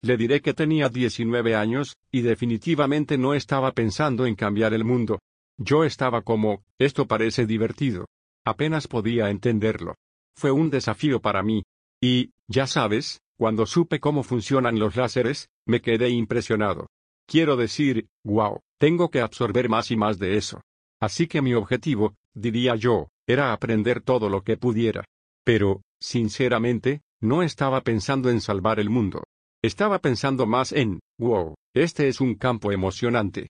Le 0.00 0.16
diré 0.16 0.40
que 0.40 0.54
tenía 0.54 0.88
19 0.88 1.54
años, 1.54 1.98
y 2.10 2.22
definitivamente 2.22 3.18
no 3.18 3.34
estaba 3.34 3.72
pensando 3.72 4.24
en 4.24 4.36
cambiar 4.36 4.72
el 4.72 4.84
mundo. 4.84 5.18
Yo 5.58 5.84
estaba 5.84 6.22
como, 6.22 6.62
esto 6.78 7.06
parece 7.06 7.44
divertido. 7.44 8.06
Apenas 8.42 8.88
podía 8.88 9.28
entenderlo. 9.28 9.96
Fue 10.34 10.50
un 10.50 10.70
desafío 10.70 11.20
para 11.20 11.42
mí. 11.42 11.62
Y, 12.00 12.30
ya 12.48 12.66
sabes, 12.66 13.20
cuando 13.36 13.66
supe 13.66 14.00
cómo 14.00 14.22
funcionan 14.22 14.78
los 14.78 14.96
láseres, 14.96 15.50
me 15.66 15.82
quedé 15.82 16.08
impresionado. 16.08 16.86
Quiero 17.26 17.56
decir, 17.56 18.08
wow, 18.24 18.60
tengo 18.78 19.10
que 19.10 19.20
absorber 19.20 19.68
más 19.68 19.90
y 19.90 19.96
más 19.96 20.18
de 20.18 20.38
eso. 20.38 20.62
Así 21.02 21.26
que 21.26 21.42
mi 21.42 21.52
objetivo, 21.52 22.14
diría 22.32 22.76
yo, 22.76 23.08
era 23.26 23.52
aprender 23.52 24.02
todo 24.02 24.28
lo 24.28 24.44
que 24.44 24.56
pudiera. 24.56 25.04
Pero, 25.44 25.82
sinceramente, 26.00 27.00
no 27.20 27.42
estaba 27.42 27.80
pensando 27.80 28.30
en 28.30 28.40
salvar 28.40 28.78
el 28.78 28.88
mundo. 28.88 29.24
Estaba 29.64 29.98
pensando 29.98 30.46
más 30.46 30.70
en, 30.70 31.00
wow, 31.18 31.56
este 31.74 32.06
es 32.06 32.20
un 32.20 32.36
campo 32.36 32.70
emocionante. 32.70 33.48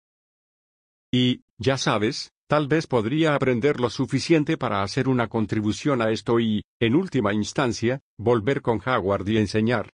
Y, 1.13 1.43
ya 1.59 1.77
sabes, 1.77 2.31
tal 2.49 2.69
vez 2.69 2.87
podría 2.87 3.35
aprender 3.35 3.81
lo 3.81 3.91
suficiente 3.91 4.57
para 4.57 4.83
hacer 4.83 5.07
una 5.07 5.29
contribución 5.29 6.01
a 6.01 6.11
esto 6.11 6.41
y, 6.41 6.63
en 6.81 6.95
última 6.95 7.35
instancia, 7.35 8.01
volver 8.19 8.63
con 8.63 8.81
Howard 8.81 9.29
y 9.29 9.37
enseñar. 9.37 9.91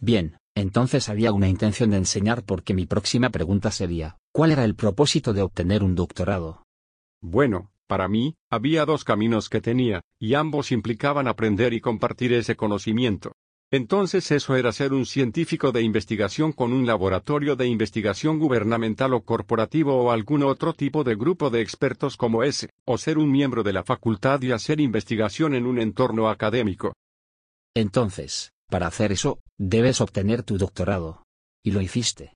Bien, 0.00 0.38
entonces 0.54 1.08
había 1.08 1.32
una 1.32 1.48
intención 1.48 1.90
de 1.90 1.96
enseñar 1.96 2.44
porque 2.44 2.72
mi 2.72 2.86
próxima 2.86 3.30
pregunta 3.30 3.72
sería, 3.72 4.16
¿cuál 4.32 4.52
era 4.52 4.64
el 4.64 4.76
propósito 4.76 5.32
de 5.32 5.42
obtener 5.42 5.82
un 5.82 5.96
doctorado? 5.96 6.67
Bueno, 7.20 7.70
para 7.86 8.06
mí, 8.08 8.36
había 8.50 8.84
dos 8.84 9.04
caminos 9.04 9.48
que 9.48 9.60
tenía, 9.60 10.02
y 10.18 10.34
ambos 10.34 10.72
implicaban 10.72 11.26
aprender 11.26 11.72
y 11.72 11.80
compartir 11.80 12.32
ese 12.32 12.54
conocimiento. 12.54 13.32
Entonces 13.70 14.30
eso 14.30 14.56
era 14.56 14.72
ser 14.72 14.94
un 14.94 15.04
científico 15.04 15.72
de 15.72 15.82
investigación 15.82 16.52
con 16.52 16.72
un 16.72 16.86
laboratorio 16.86 17.54
de 17.54 17.66
investigación 17.66 18.38
gubernamental 18.38 19.12
o 19.12 19.22
corporativo 19.22 19.94
o 20.04 20.10
algún 20.10 20.42
otro 20.42 20.72
tipo 20.72 21.04
de 21.04 21.16
grupo 21.16 21.50
de 21.50 21.60
expertos 21.60 22.16
como 22.16 22.42
ese, 22.42 22.70
o 22.86 22.96
ser 22.96 23.18
un 23.18 23.30
miembro 23.30 23.62
de 23.62 23.74
la 23.74 23.84
facultad 23.84 24.40
y 24.40 24.52
hacer 24.52 24.80
investigación 24.80 25.54
en 25.54 25.66
un 25.66 25.78
entorno 25.78 26.30
académico. 26.30 26.94
Entonces, 27.74 28.52
para 28.70 28.86
hacer 28.86 29.12
eso, 29.12 29.40
debes 29.58 30.00
obtener 30.00 30.42
tu 30.42 30.56
doctorado. 30.56 31.24
¿Y 31.62 31.72
lo 31.72 31.82
hiciste? 31.82 32.34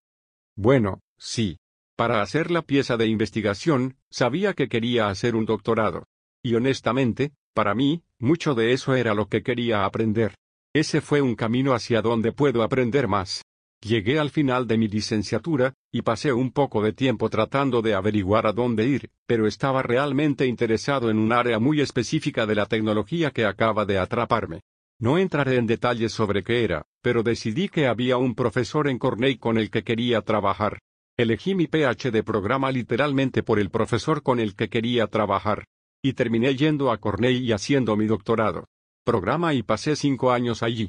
Bueno, 0.54 1.00
sí. 1.16 1.56
Para 2.02 2.20
hacer 2.20 2.50
la 2.50 2.62
pieza 2.62 2.96
de 2.96 3.06
investigación, 3.06 3.94
sabía 4.10 4.54
que 4.54 4.68
quería 4.68 5.08
hacer 5.08 5.36
un 5.36 5.46
doctorado. 5.46 6.08
Y 6.42 6.56
honestamente, 6.56 7.30
para 7.54 7.76
mí, 7.76 8.02
mucho 8.18 8.56
de 8.56 8.72
eso 8.72 8.96
era 8.96 9.14
lo 9.14 9.28
que 9.28 9.44
quería 9.44 9.84
aprender. 9.84 10.34
Ese 10.74 11.00
fue 11.00 11.22
un 11.22 11.36
camino 11.36 11.74
hacia 11.74 12.02
donde 12.02 12.32
puedo 12.32 12.64
aprender 12.64 13.06
más. 13.06 13.44
Llegué 13.80 14.18
al 14.18 14.30
final 14.30 14.66
de 14.66 14.78
mi 14.78 14.88
licenciatura, 14.88 15.74
y 15.92 16.02
pasé 16.02 16.32
un 16.32 16.50
poco 16.50 16.82
de 16.82 16.92
tiempo 16.92 17.30
tratando 17.30 17.82
de 17.82 17.94
averiguar 17.94 18.48
a 18.48 18.52
dónde 18.52 18.84
ir, 18.84 19.08
pero 19.28 19.46
estaba 19.46 19.80
realmente 19.82 20.44
interesado 20.48 21.08
en 21.08 21.18
un 21.18 21.32
área 21.32 21.60
muy 21.60 21.80
específica 21.80 22.46
de 22.46 22.56
la 22.56 22.66
tecnología 22.66 23.30
que 23.30 23.44
acaba 23.44 23.86
de 23.86 24.00
atraparme. 24.00 24.62
No 24.98 25.18
entraré 25.18 25.54
en 25.54 25.68
detalles 25.68 26.10
sobre 26.10 26.42
qué 26.42 26.64
era, 26.64 26.84
pero 27.00 27.22
decidí 27.22 27.68
que 27.68 27.86
había 27.86 28.16
un 28.16 28.34
profesor 28.34 28.88
en 28.88 28.98
Cornell 28.98 29.38
con 29.38 29.56
el 29.56 29.70
que 29.70 29.84
quería 29.84 30.20
trabajar. 30.22 30.80
Elegí 31.16 31.54
mi 31.54 31.66
PhD 31.66 32.22
programa 32.24 32.72
literalmente 32.72 33.42
por 33.42 33.58
el 33.58 33.70
profesor 33.70 34.22
con 34.22 34.40
el 34.40 34.56
que 34.56 34.68
quería 34.68 35.06
trabajar. 35.08 35.64
Y 36.02 36.14
terminé 36.14 36.56
yendo 36.56 36.90
a 36.90 36.98
Cornell 36.98 37.42
y 37.42 37.52
haciendo 37.52 37.96
mi 37.96 38.06
doctorado 38.06 38.66
programa 39.04 39.52
y 39.52 39.62
pasé 39.62 39.96
cinco 39.96 40.30
años 40.30 40.62
allí. 40.62 40.88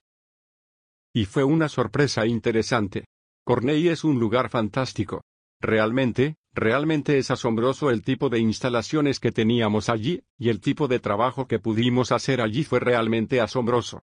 Y 1.14 1.26
fue 1.26 1.44
una 1.44 1.68
sorpresa 1.68 2.26
interesante. 2.26 3.06
Cornell 3.44 3.88
es 3.88 4.04
un 4.04 4.20
lugar 4.20 4.50
fantástico. 4.50 5.24
Realmente, 5.60 6.36
realmente 6.54 7.18
es 7.18 7.32
asombroso 7.32 7.90
el 7.90 8.04
tipo 8.04 8.30
de 8.30 8.40
instalaciones 8.40 9.20
que 9.20 9.32
teníamos 9.32 9.90
allí, 9.90 10.24
y 10.38 10.50
el 10.50 10.60
tipo 10.60 10.88
de 10.88 11.00
trabajo 11.00 11.48
que 11.48 11.60
pudimos 11.60 12.12
hacer 12.12 12.42
allí 12.42 12.64
fue 12.64 12.80
realmente 12.80 13.42
asombroso. 13.42 14.04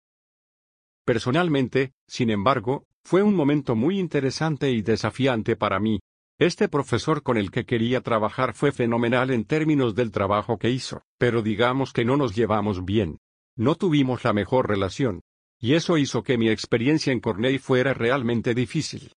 Personalmente, 1.05 1.93
sin 2.07 2.29
embargo, 2.29 2.85
fue 3.05 3.21
un 3.21 3.35
momento 3.35 3.75
muy 3.75 3.99
interesante 3.99 4.71
y 4.71 4.81
desafiante 4.81 5.55
para 5.55 5.79
mí. 5.79 5.99
Este 6.39 6.67
profesor 6.67 7.21
con 7.21 7.37
el 7.37 7.51
que 7.51 7.65
quería 7.65 8.01
trabajar 8.01 8.53
fue 8.53 8.71
fenomenal 8.71 9.29
en 9.31 9.45
términos 9.45 9.93
del 9.93 10.11
trabajo 10.11 10.57
que 10.57 10.69
hizo, 10.71 11.03
pero 11.17 11.41
digamos 11.41 11.93
que 11.93 12.05
no 12.05 12.17
nos 12.17 12.35
llevamos 12.35 12.85
bien. 12.85 13.19
No 13.55 13.75
tuvimos 13.75 14.23
la 14.23 14.33
mejor 14.33 14.67
relación. 14.67 15.21
Y 15.59 15.75
eso 15.75 15.97
hizo 15.97 16.23
que 16.23 16.37
mi 16.37 16.49
experiencia 16.49 17.13
en 17.13 17.19
Cornell 17.19 17.59
fuera 17.59 17.93
realmente 17.93 18.53
difícil. 18.53 19.11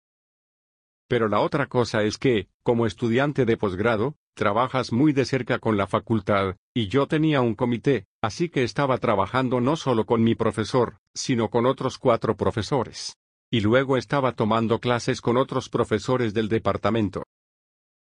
Pero 1.09 1.29
la 1.29 1.41
otra 1.41 1.67
cosa 1.67 2.03
es 2.03 2.19
que, 2.19 2.49
como 2.63 2.87
estudiante 2.87 3.45
de 3.45 3.57
posgrado, 3.57 4.17
trabajas 4.35 4.93
muy 4.93 5.13
de 5.13 5.25
cerca 5.25 5.59
con 5.59 5.77
la 5.77 5.87
facultad, 5.87 6.57
y 6.75 6.89
yo 6.89 7.07
tenía 7.07 7.41
un 7.41 7.55
comité, 7.55 8.07
así 8.23 8.49
que 8.49 8.65
estaba 8.65 8.99
trabajando 8.99 9.61
no 9.61 9.77
solo 9.77 10.07
con 10.07 10.23
mi 10.25 10.35
profesor, 10.35 10.99
sino 11.15 11.51
con 11.51 11.67
otros 11.67 11.99
cuatro 11.99 12.37
profesores. 12.37 13.17
Y 13.55 13.61
luego 13.61 13.97
estaba 13.97 14.33
tomando 14.33 14.81
clases 14.81 15.21
con 15.21 15.37
otros 15.37 15.69
profesores 15.69 16.35
del 16.35 16.49
departamento. 16.49 17.23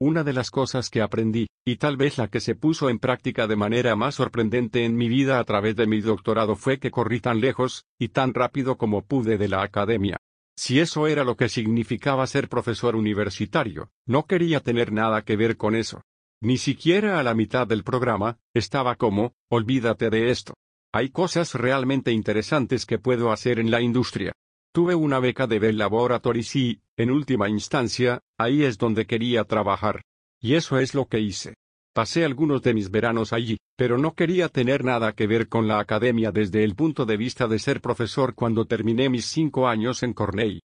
Una 0.00 0.22
de 0.22 0.33
las 0.33 0.52
cosas 0.52 0.88
que 0.88 1.02
aprendí, 1.02 1.48
y 1.66 1.78
tal 1.78 1.96
vez 1.96 2.16
la 2.16 2.28
que 2.28 2.38
se 2.38 2.55
puso 2.55 2.88
en 2.88 3.00
práctica 3.00 3.48
de 3.48 3.57
manera 3.57 3.96
más 3.96 4.14
sorprendente 4.14 4.85
en 4.85 4.94
mi 4.94 5.09
vida 5.09 5.40
a 5.40 5.44
través 5.44 5.74
de 5.74 5.88
mi 5.88 6.00
doctorado 6.00 6.55
fue 6.55 6.78
que 6.78 6.92
corrí 6.92 7.18
tan 7.18 7.40
lejos, 7.40 7.87
y 7.98 8.11
tan 8.11 8.35
rápido 8.35 8.78
como 8.78 9.05
pude 9.05 9.37
de 9.37 9.48
la 9.48 9.64
academia. 9.64 10.18
Si 10.57 10.78
eso 10.78 11.09
era 11.09 11.24
lo 11.24 11.37
que 11.37 11.48
significaba 11.48 12.24
ser 12.28 12.48
profesor 12.48 12.94
universitario, 12.94 13.90
no 14.07 14.26
quería 14.26 14.61
tener 14.61 14.92
nada 14.92 15.22
que 15.22 15.35
ver 15.35 15.57
con 15.57 15.74
eso. 15.74 16.02
Ni 16.40 16.57
siquiera 16.57 17.18
a 17.18 17.24
la 17.24 17.35
mitad 17.35 17.66
del 17.66 17.83
programa, 17.83 18.38
estaba 18.55 18.94
como, 18.94 19.35
olvídate 19.50 20.09
de 20.09 20.31
esto. 20.31 20.55
Hay 20.92 21.09
cosas 21.09 21.55
realmente 21.57 22.12
interesantes 22.12 22.87
que 22.87 23.00
puedo 23.00 23.33
hacer 23.33 23.59
en 23.59 23.72
la 23.72 23.81
industria. 23.81 24.35
Tuve 24.74 24.94
una 24.94 25.18
beca 25.18 25.46
de 25.46 25.58
Bell 25.58 25.76
Laboratories 25.76 26.56
y, 26.56 26.80
en 26.96 27.11
última 27.11 27.46
instancia, 27.50 28.22
ahí 28.38 28.64
es 28.64 28.78
donde 28.78 29.04
quería 29.04 29.44
trabajar. 29.44 30.00
Y 30.40 30.54
eso 30.54 30.78
es 30.78 30.94
lo 30.94 31.06
que 31.06 31.20
hice. 31.20 31.54
Pasé 31.94 32.24
algunos 32.24 32.62
de 32.62 32.72
mis 32.72 32.90
veranos 32.90 33.35
allí, 33.35 33.58
pero 33.76 33.98
no 33.98 34.14
quería 34.14 34.48
tener 34.48 34.82
nada 34.82 35.12
que 35.12 35.26
ver 35.26 35.48
con 35.50 35.68
la 35.68 35.78
academia 35.78 36.32
desde 36.32 36.64
el 36.64 36.74
punto 36.74 37.04
de 37.04 37.18
vista 37.18 37.46
de 37.48 37.58
ser 37.58 37.82
profesor 37.82 38.35
cuando 38.35 38.64
terminé 38.64 39.11
mis 39.11 39.26
cinco 39.26 39.68
años 39.68 40.02
en 40.02 40.14
Cornell. 40.14 40.62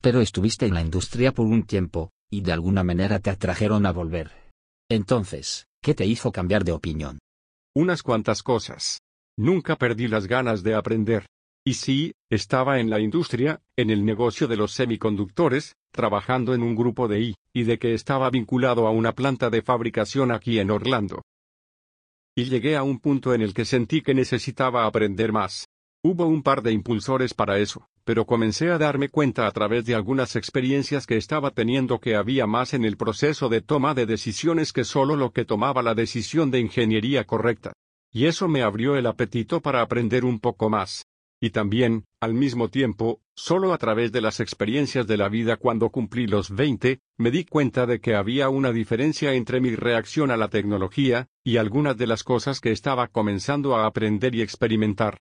Pero 0.00 0.22
estuviste 0.22 0.64
en 0.64 0.72
la 0.72 0.80
industria 0.80 1.32
por 1.32 1.44
un 1.44 1.64
tiempo, 1.64 2.12
y 2.30 2.40
de 2.40 2.52
alguna 2.52 2.82
manera 2.82 3.18
te 3.18 3.28
atrajeron 3.28 3.84
a 3.84 3.92
volver. 3.92 4.32
Entonces, 4.88 5.66
¿qué 5.82 5.94
te 5.94 6.06
hizo 6.06 6.32
cambiar 6.32 6.64
de 6.64 6.72
opinión? 6.72 7.18
Unas 7.74 8.02
cuantas 8.02 8.42
cosas. 8.42 9.00
Nunca 9.36 9.76
perdí 9.76 10.08
las 10.08 10.26
ganas 10.26 10.62
de 10.62 10.74
aprender. 10.74 11.26
Y 11.68 11.74
sí, 11.74 12.14
estaba 12.30 12.80
en 12.80 12.88
la 12.88 12.98
industria, 12.98 13.60
en 13.76 13.90
el 13.90 14.02
negocio 14.02 14.48
de 14.48 14.56
los 14.56 14.72
semiconductores, 14.72 15.76
trabajando 15.90 16.54
en 16.54 16.62
un 16.62 16.74
grupo 16.74 17.08
de 17.08 17.20
I, 17.20 17.34
y 17.52 17.64
de 17.64 17.78
que 17.78 17.92
estaba 17.92 18.30
vinculado 18.30 18.86
a 18.86 18.90
una 18.90 19.12
planta 19.12 19.50
de 19.50 19.60
fabricación 19.60 20.32
aquí 20.32 20.60
en 20.60 20.70
Orlando. 20.70 21.20
Y 22.34 22.44
llegué 22.44 22.74
a 22.74 22.84
un 22.84 23.00
punto 23.00 23.34
en 23.34 23.42
el 23.42 23.52
que 23.52 23.66
sentí 23.66 24.00
que 24.00 24.14
necesitaba 24.14 24.86
aprender 24.86 25.30
más. 25.30 25.68
Hubo 26.02 26.24
un 26.24 26.42
par 26.42 26.62
de 26.62 26.72
impulsores 26.72 27.34
para 27.34 27.58
eso, 27.58 27.86
pero 28.02 28.24
comencé 28.24 28.70
a 28.70 28.78
darme 28.78 29.10
cuenta 29.10 29.46
a 29.46 29.50
través 29.50 29.84
de 29.84 29.94
algunas 29.94 30.36
experiencias 30.36 31.06
que 31.06 31.18
estaba 31.18 31.50
teniendo 31.50 31.98
que 31.98 32.16
había 32.16 32.46
más 32.46 32.72
en 32.72 32.86
el 32.86 32.96
proceso 32.96 33.50
de 33.50 33.60
toma 33.60 33.92
de 33.92 34.06
decisiones 34.06 34.72
que 34.72 34.84
solo 34.84 35.16
lo 35.16 35.32
que 35.32 35.44
tomaba 35.44 35.82
la 35.82 35.94
decisión 35.94 36.50
de 36.50 36.60
ingeniería 36.60 37.24
correcta. 37.24 37.74
Y 38.10 38.24
eso 38.24 38.48
me 38.48 38.62
abrió 38.62 38.96
el 38.96 39.04
apetito 39.04 39.60
para 39.60 39.82
aprender 39.82 40.24
un 40.24 40.40
poco 40.40 40.70
más. 40.70 41.04
Y 41.40 41.50
también, 41.50 42.04
al 42.20 42.34
mismo 42.34 42.68
tiempo, 42.68 43.20
solo 43.36 43.72
a 43.72 43.78
través 43.78 44.10
de 44.10 44.20
las 44.20 44.40
experiencias 44.40 45.06
de 45.06 45.16
la 45.16 45.28
vida 45.28 45.56
cuando 45.56 45.90
cumplí 45.90 46.26
los 46.26 46.50
20, 46.50 47.00
me 47.16 47.30
di 47.30 47.44
cuenta 47.44 47.86
de 47.86 48.00
que 48.00 48.16
había 48.16 48.48
una 48.48 48.72
diferencia 48.72 49.32
entre 49.34 49.60
mi 49.60 49.76
reacción 49.76 50.32
a 50.32 50.36
la 50.36 50.48
tecnología, 50.48 51.28
y 51.44 51.58
algunas 51.58 51.96
de 51.96 52.08
las 52.08 52.24
cosas 52.24 52.60
que 52.60 52.72
estaba 52.72 53.06
comenzando 53.06 53.76
a 53.76 53.86
aprender 53.86 54.34
y 54.34 54.42
experimentar. 54.42 55.18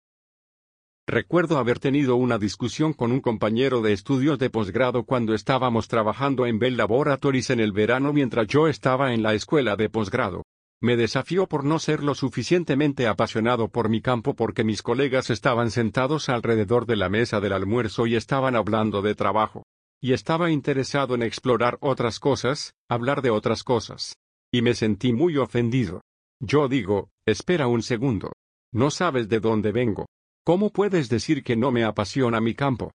Recuerdo 1.08 1.58
haber 1.58 1.80
tenido 1.80 2.15
una 2.15 2.38
discusión 2.38 2.93
con 2.93 3.12
un 3.12 3.19
compañero 3.19 3.82
de 3.82 3.91
estudios 3.91 4.39
de 4.39 4.49
posgrado 4.49 5.04
cuando 5.04 5.34
estábamos 5.34 5.89
trabajando 5.89 6.45
en 6.45 6.60
Bell 6.60 6.78
Laboratories 6.78 7.49
en 7.49 7.60
el 7.60 7.73
verano 7.73 8.13
mientras 8.13 8.47
yo 8.47 8.69
estaba 8.69 9.13
en 9.13 9.21
la 9.21 9.34
escuela 9.34 9.76
de 9.76 9.89
posgrado. 9.89 10.43
Me 10.83 10.97
desafió 10.97 11.47
por 11.47 11.63
no 11.63 11.79
ser 11.79 12.03
lo 12.03 12.13
suficientemente 12.13 13.07
apasionado 13.07 13.69
por 13.69 13.87
mi 13.87 14.01
campo 14.01 14.35
porque 14.35 14.65
mis 14.65 14.81
colegas 14.81 15.29
estaban 15.29 15.71
sentados 15.71 16.27
alrededor 16.27 16.85
de 16.85 16.97
la 16.97 17.07
mesa 17.07 17.39
del 17.39 17.53
almuerzo 17.53 18.05
y 18.05 18.17
estaban 18.17 18.57
hablando 18.57 19.01
de 19.01 19.15
trabajo. 19.15 19.63
Y 20.01 20.11
estaba 20.11 20.51
interesado 20.51 21.15
en 21.15 21.23
explorar 21.23 21.77
otras 21.79 22.19
cosas, 22.19 22.73
hablar 22.89 23.21
de 23.21 23.29
otras 23.29 23.63
cosas. 23.63 24.17
Y 24.51 24.61
me 24.61 24.73
sentí 24.73 25.13
muy 25.13 25.37
ofendido. 25.37 26.01
Yo 26.41 26.67
digo, 26.67 27.07
espera 27.25 27.67
un 27.67 27.81
segundo. 27.81 28.33
No 28.73 28.91
sabes 28.91 29.29
de 29.29 29.39
dónde 29.39 29.71
vengo. 29.71 30.07
¿Cómo 30.43 30.69
puedes 30.69 31.07
decir 31.07 31.45
que 31.45 31.55
no 31.55 31.71
me 31.71 31.85
apasiona 31.85 32.41
mi 32.41 32.55
campo? 32.55 32.91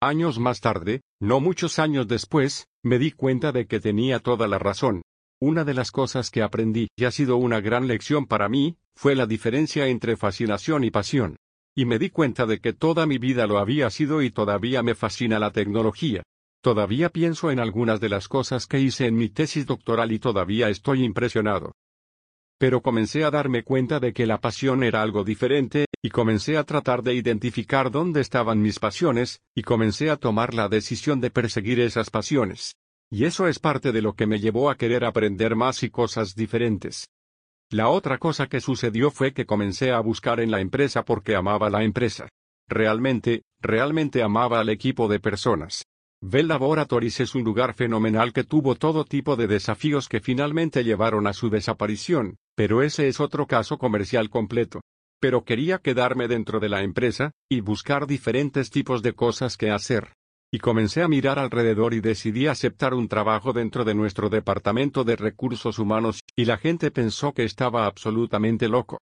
Años 0.00 0.38
más 0.38 0.60
tarde, 0.60 1.00
no 1.20 1.40
muchos 1.40 1.80
años 1.80 2.06
después, 2.06 2.68
me 2.84 3.00
di 3.00 3.10
cuenta 3.10 3.50
de 3.50 3.66
que 3.66 3.80
tenía 3.80 4.20
toda 4.20 4.46
la 4.46 4.60
razón. 4.60 5.02
Una 5.40 5.64
de 5.64 5.72
las 5.72 5.92
cosas 5.92 6.32
que 6.32 6.42
aprendí, 6.42 6.88
y 6.96 7.04
ha 7.04 7.12
sido 7.12 7.36
una 7.36 7.60
gran 7.60 7.86
lección 7.86 8.26
para 8.26 8.48
mí, 8.48 8.76
fue 8.96 9.14
la 9.14 9.24
diferencia 9.24 9.86
entre 9.86 10.16
fascinación 10.16 10.82
y 10.82 10.90
pasión. 10.90 11.36
Y 11.76 11.84
me 11.84 12.00
di 12.00 12.10
cuenta 12.10 12.44
de 12.44 12.58
que 12.58 12.72
toda 12.72 13.06
mi 13.06 13.18
vida 13.18 13.46
lo 13.46 13.58
había 13.58 13.88
sido 13.90 14.20
y 14.20 14.30
todavía 14.30 14.82
me 14.82 14.96
fascina 14.96 15.38
la 15.38 15.52
tecnología. 15.52 16.24
Todavía 16.60 17.10
pienso 17.10 17.52
en 17.52 17.60
algunas 17.60 18.00
de 18.00 18.08
las 18.08 18.26
cosas 18.26 18.66
que 18.66 18.80
hice 18.80 19.06
en 19.06 19.14
mi 19.14 19.28
tesis 19.28 19.64
doctoral 19.64 20.10
y 20.10 20.18
todavía 20.18 20.70
estoy 20.70 21.04
impresionado. 21.04 21.70
Pero 22.58 22.82
comencé 22.82 23.22
a 23.22 23.30
darme 23.30 23.62
cuenta 23.62 24.00
de 24.00 24.12
que 24.12 24.26
la 24.26 24.40
pasión 24.40 24.82
era 24.82 25.02
algo 25.02 25.22
diferente, 25.22 25.86
y 26.02 26.10
comencé 26.10 26.56
a 26.56 26.64
tratar 26.64 27.04
de 27.04 27.14
identificar 27.14 27.92
dónde 27.92 28.22
estaban 28.22 28.60
mis 28.60 28.80
pasiones, 28.80 29.40
y 29.54 29.62
comencé 29.62 30.10
a 30.10 30.16
tomar 30.16 30.52
la 30.52 30.68
decisión 30.68 31.20
de 31.20 31.30
perseguir 31.30 31.78
esas 31.78 32.10
pasiones. 32.10 32.74
Y 33.10 33.24
eso 33.24 33.48
es 33.48 33.58
parte 33.58 33.92
de 33.92 34.02
lo 34.02 34.14
que 34.14 34.26
me 34.26 34.38
llevó 34.38 34.70
a 34.70 34.76
querer 34.76 35.04
aprender 35.04 35.56
más 35.56 35.82
y 35.82 35.90
cosas 35.90 36.34
diferentes. 36.34 37.08
La 37.70 37.88
otra 37.88 38.18
cosa 38.18 38.46
que 38.46 38.60
sucedió 38.60 39.10
fue 39.10 39.32
que 39.32 39.46
comencé 39.46 39.92
a 39.92 40.00
buscar 40.00 40.40
en 40.40 40.50
la 40.50 40.60
empresa 40.60 41.04
porque 41.04 41.34
amaba 41.34 41.70
la 41.70 41.84
empresa. 41.84 42.28
Realmente, 42.68 43.42
realmente 43.60 44.22
amaba 44.22 44.60
al 44.60 44.68
equipo 44.68 45.08
de 45.08 45.20
personas. 45.20 45.84
Bell 46.20 46.48
Laboratories 46.48 47.20
es 47.20 47.34
un 47.34 47.44
lugar 47.44 47.74
fenomenal 47.74 48.32
que 48.32 48.44
tuvo 48.44 48.74
todo 48.74 49.04
tipo 49.04 49.36
de 49.36 49.46
desafíos 49.46 50.08
que 50.08 50.20
finalmente 50.20 50.82
llevaron 50.82 51.26
a 51.26 51.32
su 51.32 51.48
desaparición, 51.48 52.36
pero 52.56 52.82
ese 52.82 53.06
es 53.06 53.20
otro 53.20 53.46
caso 53.46 53.78
comercial 53.78 54.28
completo. 54.28 54.80
Pero 55.20 55.44
quería 55.44 55.78
quedarme 55.78 56.26
dentro 56.26 56.60
de 56.60 56.68
la 56.68 56.82
empresa, 56.82 57.30
y 57.48 57.60
buscar 57.60 58.06
diferentes 58.06 58.70
tipos 58.70 59.02
de 59.02 59.12
cosas 59.12 59.56
que 59.56 59.70
hacer. 59.70 60.12
Y 60.50 60.60
comencé 60.60 61.02
a 61.02 61.08
mirar 61.08 61.38
alrededor 61.38 61.92
y 61.92 62.00
decidí 62.00 62.46
aceptar 62.46 62.94
un 62.94 63.08
trabajo 63.08 63.52
dentro 63.52 63.84
de 63.84 63.94
nuestro 63.94 64.30
departamento 64.30 65.04
de 65.04 65.16
recursos 65.16 65.78
humanos, 65.78 66.20
y 66.34 66.46
la 66.46 66.56
gente 66.56 66.90
pensó 66.90 67.34
que 67.34 67.44
estaba 67.44 67.84
absolutamente 67.84 68.68
loco. 68.68 68.98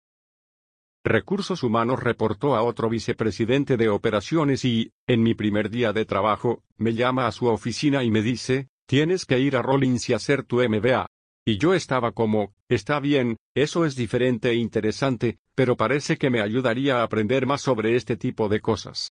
Recursos 1.03 1.63
Humanos 1.63 2.03
reportó 2.03 2.55
a 2.57 2.63
otro 2.63 2.91
vicepresidente 2.91 3.79
de 3.79 3.89
operaciones 3.89 4.67
y, 4.67 4.93
en 5.07 5.23
mi 5.23 5.35
primer 5.35 5.71
día 5.71 5.95
de 5.95 6.05
trabajo, 6.05 6.63
me 6.77 6.93
llama 6.93 7.27
a 7.27 7.33
su 7.33 7.47
oficina 7.47 8.05
y 8.05 8.11
me 8.11 8.21
dice, 8.21 8.69
tienes 8.87 9.25
que 9.25 9.39
ir 9.39 9.57
a 9.57 9.63
Rollins 9.63 10.11
y 10.11 10.13
hacer 10.13 10.43
tu 10.43 10.57
MBA. 10.57 11.07
Y 11.47 11.57
yo 11.57 11.73
estaba 11.73 12.13
como, 12.13 12.53
está 12.69 13.01
bien, 13.01 13.39
eso 13.55 13.87
es 13.87 13.97
diferente 13.97 14.51
e 14.51 14.57
interesante, 14.57 15.39
pero 15.55 15.75
parece 15.75 16.19
que 16.19 16.29
me 16.29 16.43
ayudaría 16.43 16.99
a 16.99 17.05
aprender 17.05 17.47
más 17.47 17.63
sobre 17.63 17.97
este 17.97 18.19
tipo 18.19 18.51
de 18.51 18.61
cosas. 18.61 19.11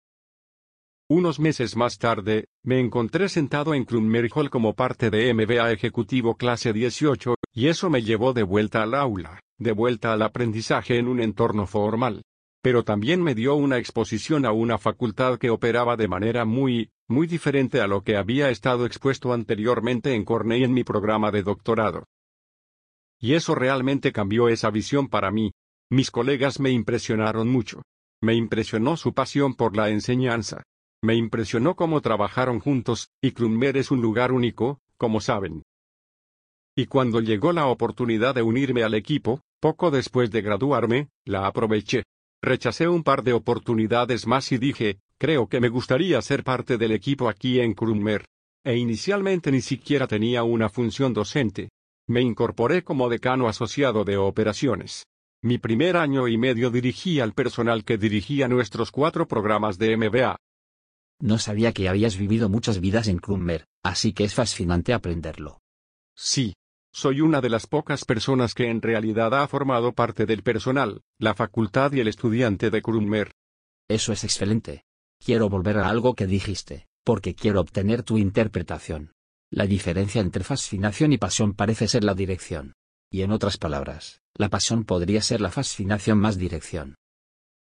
Unos 1.10 1.40
meses 1.40 1.78
más 1.78 2.00
tarde, 2.00 2.50
me 2.64 2.82
encontré 2.82 3.30
sentado 3.30 3.74
en 3.74 3.86
Crummer 3.86 4.28
Hall 4.36 4.50
como 4.50 4.74
parte 4.74 5.10
de 5.10 5.34
MBA 5.34 5.72
Ejecutivo 5.72 6.36
Clase 6.36 6.74
18, 6.74 7.36
y 7.54 7.68
eso 7.68 7.90
me 7.90 8.04
llevó 8.04 8.34
de 8.34 8.44
vuelta 8.44 8.84
al 8.84 8.94
aula, 8.94 9.40
de 9.58 9.72
vuelta 9.72 10.12
al 10.12 10.22
aprendizaje 10.22 10.98
en 10.98 11.08
un 11.08 11.22
entorno 11.22 11.66
formal. 11.66 12.24
Pero 12.62 12.84
también 12.84 13.24
me 13.24 13.36
dio 13.36 13.56
una 13.56 13.78
exposición 13.78 14.46
a 14.46 14.52
una 14.52 14.78
facultad 14.78 15.38
que 15.38 15.50
operaba 15.50 15.96
de 15.96 16.10
manera 16.10 16.44
muy, 16.44 16.90
muy 17.08 17.26
diferente 17.26 17.80
a 17.80 17.88
lo 17.88 18.04
que 18.04 18.18
había 18.18 18.50
estado 18.50 18.86
expuesto 18.86 19.32
anteriormente 19.32 20.14
en 20.14 20.26
Cornell 20.26 20.64
en 20.64 20.74
mi 20.74 20.84
programa 20.84 21.32
de 21.32 21.42
doctorado. 21.42 22.04
Y 23.18 23.36
eso 23.36 23.56
realmente 23.56 24.12
cambió 24.12 24.50
esa 24.50 24.72
visión 24.72 25.08
para 25.08 25.32
mí. 25.32 25.54
Mis 25.90 26.12
colegas 26.12 26.60
me 26.60 26.72
impresionaron 26.72 27.48
mucho. 27.48 27.82
Me 28.22 28.34
impresionó 28.34 28.98
su 28.98 29.14
pasión 29.14 29.56
por 29.56 29.78
la 29.78 29.90
enseñanza, 29.90 30.64
me 31.02 31.16
impresionó 31.16 31.76
cómo 31.76 32.02
trabajaron 32.02 32.60
juntos, 32.60 33.10
y 33.22 33.32
Crummer 33.32 33.78
es 33.78 33.92
un 33.92 34.02
lugar 34.02 34.32
único, 34.32 34.80
como 34.98 35.22
saben. 35.22 35.64
Y 36.76 36.86
cuando 36.86 37.22
llegó 37.22 37.54
la 37.54 37.68
oportunidad 37.68 38.36
de 38.36 38.42
unirme 38.42 38.84
al 38.84 38.94
equipo, 38.94 39.42
poco 39.60 39.92
después 39.92 40.32
de 40.32 40.42
graduarme, 40.42 41.10
la 41.26 41.48
aproveché. 41.48 42.04
Rechacé 42.42 42.88
un 42.88 43.04
par 43.04 43.24
de 43.24 43.34
oportunidades 43.34 44.28
más 44.28 44.52
y 44.52 44.58
dije, 44.58 45.00
creo 45.18 45.48
que 45.48 45.60
me 45.60 45.70
gustaría 45.70 46.22
ser 46.22 46.44
parte 46.44 46.78
del 46.78 46.92
equipo 46.92 47.30
aquí 47.30 47.60
en 47.60 47.74
Crummer. 47.74 48.26
E 48.64 48.76
inicialmente 48.76 49.52
ni 49.52 49.62
siquiera 49.62 50.08
tenía 50.08 50.44
una 50.44 50.70
función 50.70 51.14
docente. 51.14 51.70
Me 52.08 52.22
incorporé 52.22 52.84
como 52.84 53.10
decano 53.10 53.48
asociado 53.48 54.04
de 54.04 54.18
operaciones. 54.18 55.06
Mi 55.42 55.58
primer 55.58 55.98
año 55.98 56.28
y 56.28 56.38
medio 56.38 56.70
dirigí 56.70 57.20
al 57.20 57.34
personal 57.34 57.84
que 57.84 57.98
dirigía 57.98 58.48
nuestros 58.48 58.92
cuatro 58.92 59.28
programas 59.28 59.78
de 59.78 59.98
MBA. 59.98 60.38
No 61.20 61.40
sabía 61.40 61.74
que 61.74 61.90
habías 61.90 62.18
vivido 62.18 62.48
muchas 62.48 62.80
vidas 62.80 63.08
en 63.08 63.18
Krummer, 63.18 63.66
así 63.84 64.14
que 64.14 64.24
es 64.24 64.34
fascinante 64.34 64.94
aprenderlo. 64.94 65.62
Sí. 66.16 66.54
Soy 66.94 67.22
una 67.22 67.42
de 67.42 67.50
las 67.50 67.68
pocas 67.68 68.06
personas 68.06 68.54
que 68.54 68.70
en 68.70 68.82
realidad 68.82 69.34
ha 69.34 69.48
formado 69.48 69.94
parte 69.94 70.26
del 70.26 70.42
personal, 70.42 71.02
la 71.20 71.36
facultad 71.36 71.92
y 71.94 72.00
el 72.00 72.08
estudiante 72.08 72.72
de 72.72 72.82
Krummer. 72.82 73.32
Eso 73.88 74.14
es 74.14 74.24
excelente. 74.24 74.84
Quiero 75.24 75.50
volver 75.50 75.78
a 75.78 75.90
algo 75.90 76.16
que 76.16 76.26
dijiste, 76.26 76.88
porque 77.04 77.36
quiero 77.36 77.62
obtener 77.62 78.04
tu 78.04 78.18
interpretación. 78.18 79.12
La 79.52 79.66
diferencia 79.66 80.22
entre 80.22 80.44
fascinación 80.44 81.14
y 81.14 81.18
pasión 81.18 81.54
parece 81.54 81.88
ser 81.88 82.04
la 82.04 82.14
dirección. 82.14 82.74
Y 83.12 83.22
en 83.22 83.32
otras 83.32 83.58
palabras, 83.58 84.22
la 84.34 84.50
pasión 84.50 84.84
podría 84.84 85.22
ser 85.22 85.40
la 85.40 85.52
fascinación 85.52 86.20
más 86.20 86.38
dirección. 86.38 86.96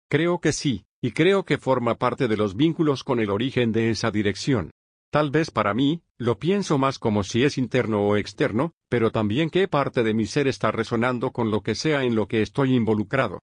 Creo 0.09 0.39
que 0.39 0.53
sí, 0.53 0.85
y 1.01 1.11
creo 1.11 1.45
que 1.45 1.57
forma 1.57 1.95
parte 1.95 2.27
de 2.27 2.37
los 2.37 2.55
vínculos 2.55 3.03
con 3.03 3.19
el 3.19 3.29
origen 3.29 3.71
de 3.71 3.89
esa 3.89 4.11
dirección. 4.11 4.71
Tal 5.11 5.31
vez 5.31 5.49
para 5.49 5.73
mí, 5.73 6.03
lo 6.17 6.39
pienso 6.39 6.77
más 6.77 6.99
como 6.99 7.23
si 7.23 7.43
es 7.43 7.57
interno 7.57 8.01
o 8.01 8.17
externo, 8.17 8.73
pero 8.89 9.11
también 9.11 9.49
qué 9.49 9.67
parte 9.67 10.03
de 10.03 10.13
mi 10.13 10.25
ser 10.25 10.47
está 10.47 10.71
resonando 10.71 11.31
con 11.31 11.51
lo 11.51 11.61
que 11.61 11.73
sea 11.73 12.03
en 12.03 12.15
lo 12.15 12.27
que 12.27 12.41
estoy 12.41 12.75
involucrado. 12.75 13.39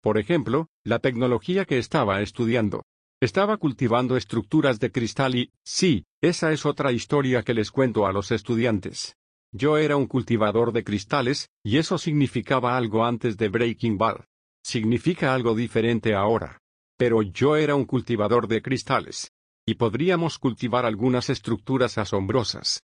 Por 0.00 0.18
ejemplo, 0.18 0.68
la 0.84 0.98
tecnología 0.98 1.64
que 1.64 1.78
estaba 1.78 2.22
estudiando. 2.22 2.84
Estaba 3.20 3.56
cultivando 3.56 4.16
estructuras 4.16 4.80
de 4.80 4.90
cristal 4.90 5.34
y, 5.36 5.52
sí, 5.64 6.06
esa 6.20 6.52
es 6.52 6.66
otra 6.66 6.92
historia 6.92 7.42
que 7.42 7.54
les 7.54 7.70
cuento 7.70 8.06
a 8.06 8.12
los 8.12 8.32
estudiantes. 8.32 9.16
Yo 9.52 9.78
era 9.78 9.96
un 9.96 10.06
cultivador 10.06 10.72
de 10.72 10.82
cristales, 10.82 11.50
y 11.62 11.76
eso 11.76 11.98
significaba 11.98 12.76
algo 12.76 13.04
antes 13.04 13.36
de 13.36 13.48
Breaking 13.48 13.98
Bad. 13.98 14.24
Significa 14.64 15.34
algo 15.34 15.54
diferente 15.54 16.14
ahora. 16.14 16.58
Pero 16.96 17.22
yo 17.22 17.56
era 17.56 17.74
un 17.74 17.84
cultivador 17.84 18.48
de 18.48 18.62
cristales. 18.62 19.32
Y 19.66 19.74
podríamos 19.74 20.38
cultivar 20.38 20.86
algunas 20.86 21.30
estructuras 21.30 21.98
asombrosas. 21.98 22.82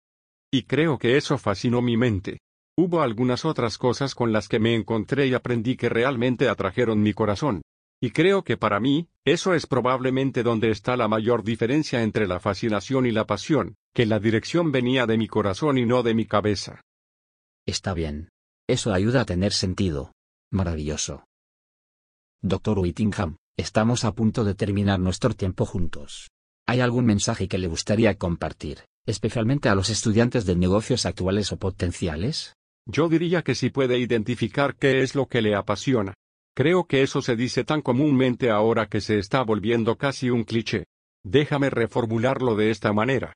Y 0.53 0.65
creo 0.65 0.99
que 0.99 1.17
eso 1.17 1.39
fascinó 1.39 1.81
mi 1.83 1.97
mente. 1.97 2.41
Hubo 2.77 3.03
algunas 3.03 3.45
otras 3.45 3.79
cosas 3.79 4.15
con 4.15 4.33
las 4.33 4.49
que 4.49 4.59
me 4.59 4.75
encontré 4.75 5.27
y 5.27 5.35
aprendí 5.35 5.77
que 5.77 5.89
realmente 5.89 6.49
atrajeron 6.49 7.03
mi 7.03 7.13
corazón. 7.13 7.63
Y 8.03 8.11
creo 8.13 8.43
que 8.43 8.57
para 8.57 8.81
mí, 8.81 9.09
eso 9.27 9.55
es 9.55 9.67
probablemente 9.67 10.43
donde 10.43 10.71
está 10.71 10.97
la 10.97 11.07
mayor 11.07 11.45
diferencia 11.45 12.03
entre 12.03 12.27
la 12.27 12.41
fascinación 12.41 13.05
y 13.05 13.11
la 13.11 13.27
pasión, 13.27 13.77
que 13.95 14.07
la 14.07 14.19
dirección 14.19 14.73
venía 14.73 15.07
de 15.07 15.19
mi 15.19 15.29
corazón 15.29 15.77
y 15.77 15.85
no 15.85 16.03
de 16.03 16.15
mi 16.15 16.25
cabeza. 16.25 16.81
Está 17.67 17.93
bien. 17.93 18.31
Eso 18.67 18.93
ayuda 18.93 19.23
a 19.23 19.27
tener 19.27 19.53
sentido. 19.53 20.13
Maravilloso. 20.51 21.25
Doctor 22.43 22.79
Whittingham, 22.79 23.37
estamos 23.59 24.05
a 24.05 24.13
punto 24.13 24.45
de 24.45 24.55
terminar 24.55 24.99
nuestro 24.99 25.35
tiempo 25.35 25.67
juntos. 25.67 26.31
¿Hay 26.67 26.81
algún 26.81 27.05
mensaje 27.05 27.49
que 27.49 27.59
le 27.59 27.69
gustaría 27.69 28.17
compartir, 28.17 28.79
especialmente 29.07 29.69
a 29.69 29.75
los 29.75 29.91
estudiantes 29.91 30.47
de 30.47 30.57
negocios 30.57 31.07
actuales 31.07 31.53
o 31.53 31.59
potenciales? 31.59 32.55
Yo 32.87 33.09
diría 33.09 33.43
que 33.43 33.55
si 33.55 33.71
puede 33.71 33.99
identificar 33.99 34.77
qué 34.77 35.03
es 35.03 35.15
lo 35.15 35.27
que 35.27 35.43
le 35.43 35.55
apasiona, 35.55 36.15
Creo 36.55 36.85
que 36.85 37.03
eso 37.03 37.23
se 37.23 37.37
dice 37.37 37.65
tan 37.65 37.81
comúnmente 37.81 38.51
ahora 38.51 38.87
que 38.87 39.01
se 39.01 39.19
está 39.19 39.43
volviendo 39.43 39.97
casi 39.97 40.31
un 40.31 40.45
cliché. 40.45 40.85
Déjame 41.25 41.71
reformularlo 41.71 42.55
de 42.55 42.71
esta 42.71 42.93
manera. 42.93 43.33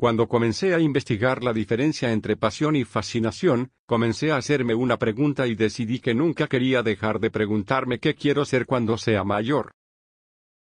Cuando 0.00 0.28
comencé 0.28 0.74
a 0.74 0.78
investigar 0.78 1.42
la 1.42 1.52
diferencia 1.52 2.12
entre 2.12 2.36
pasión 2.36 2.76
y 2.76 2.84
fascinación, 2.84 3.72
comencé 3.84 4.30
a 4.30 4.36
hacerme 4.36 4.72
una 4.72 4.96
pregunta 4.96 5.48
y 5.48 5.56
decidí 5.56 5.98
que 5.98 6.14
nunca 6.14 6.46
quería 6.46 6.84
dejar 6.84 7.18
de 7.18 7.32
preguntarme 7.32 7.98
qué 7.98 8.14
quiero 8.14 8.44
ser 8.44 8.64
cuando 8.64 8.96
sea 8.96 9.24
mayor. 9.24 9.72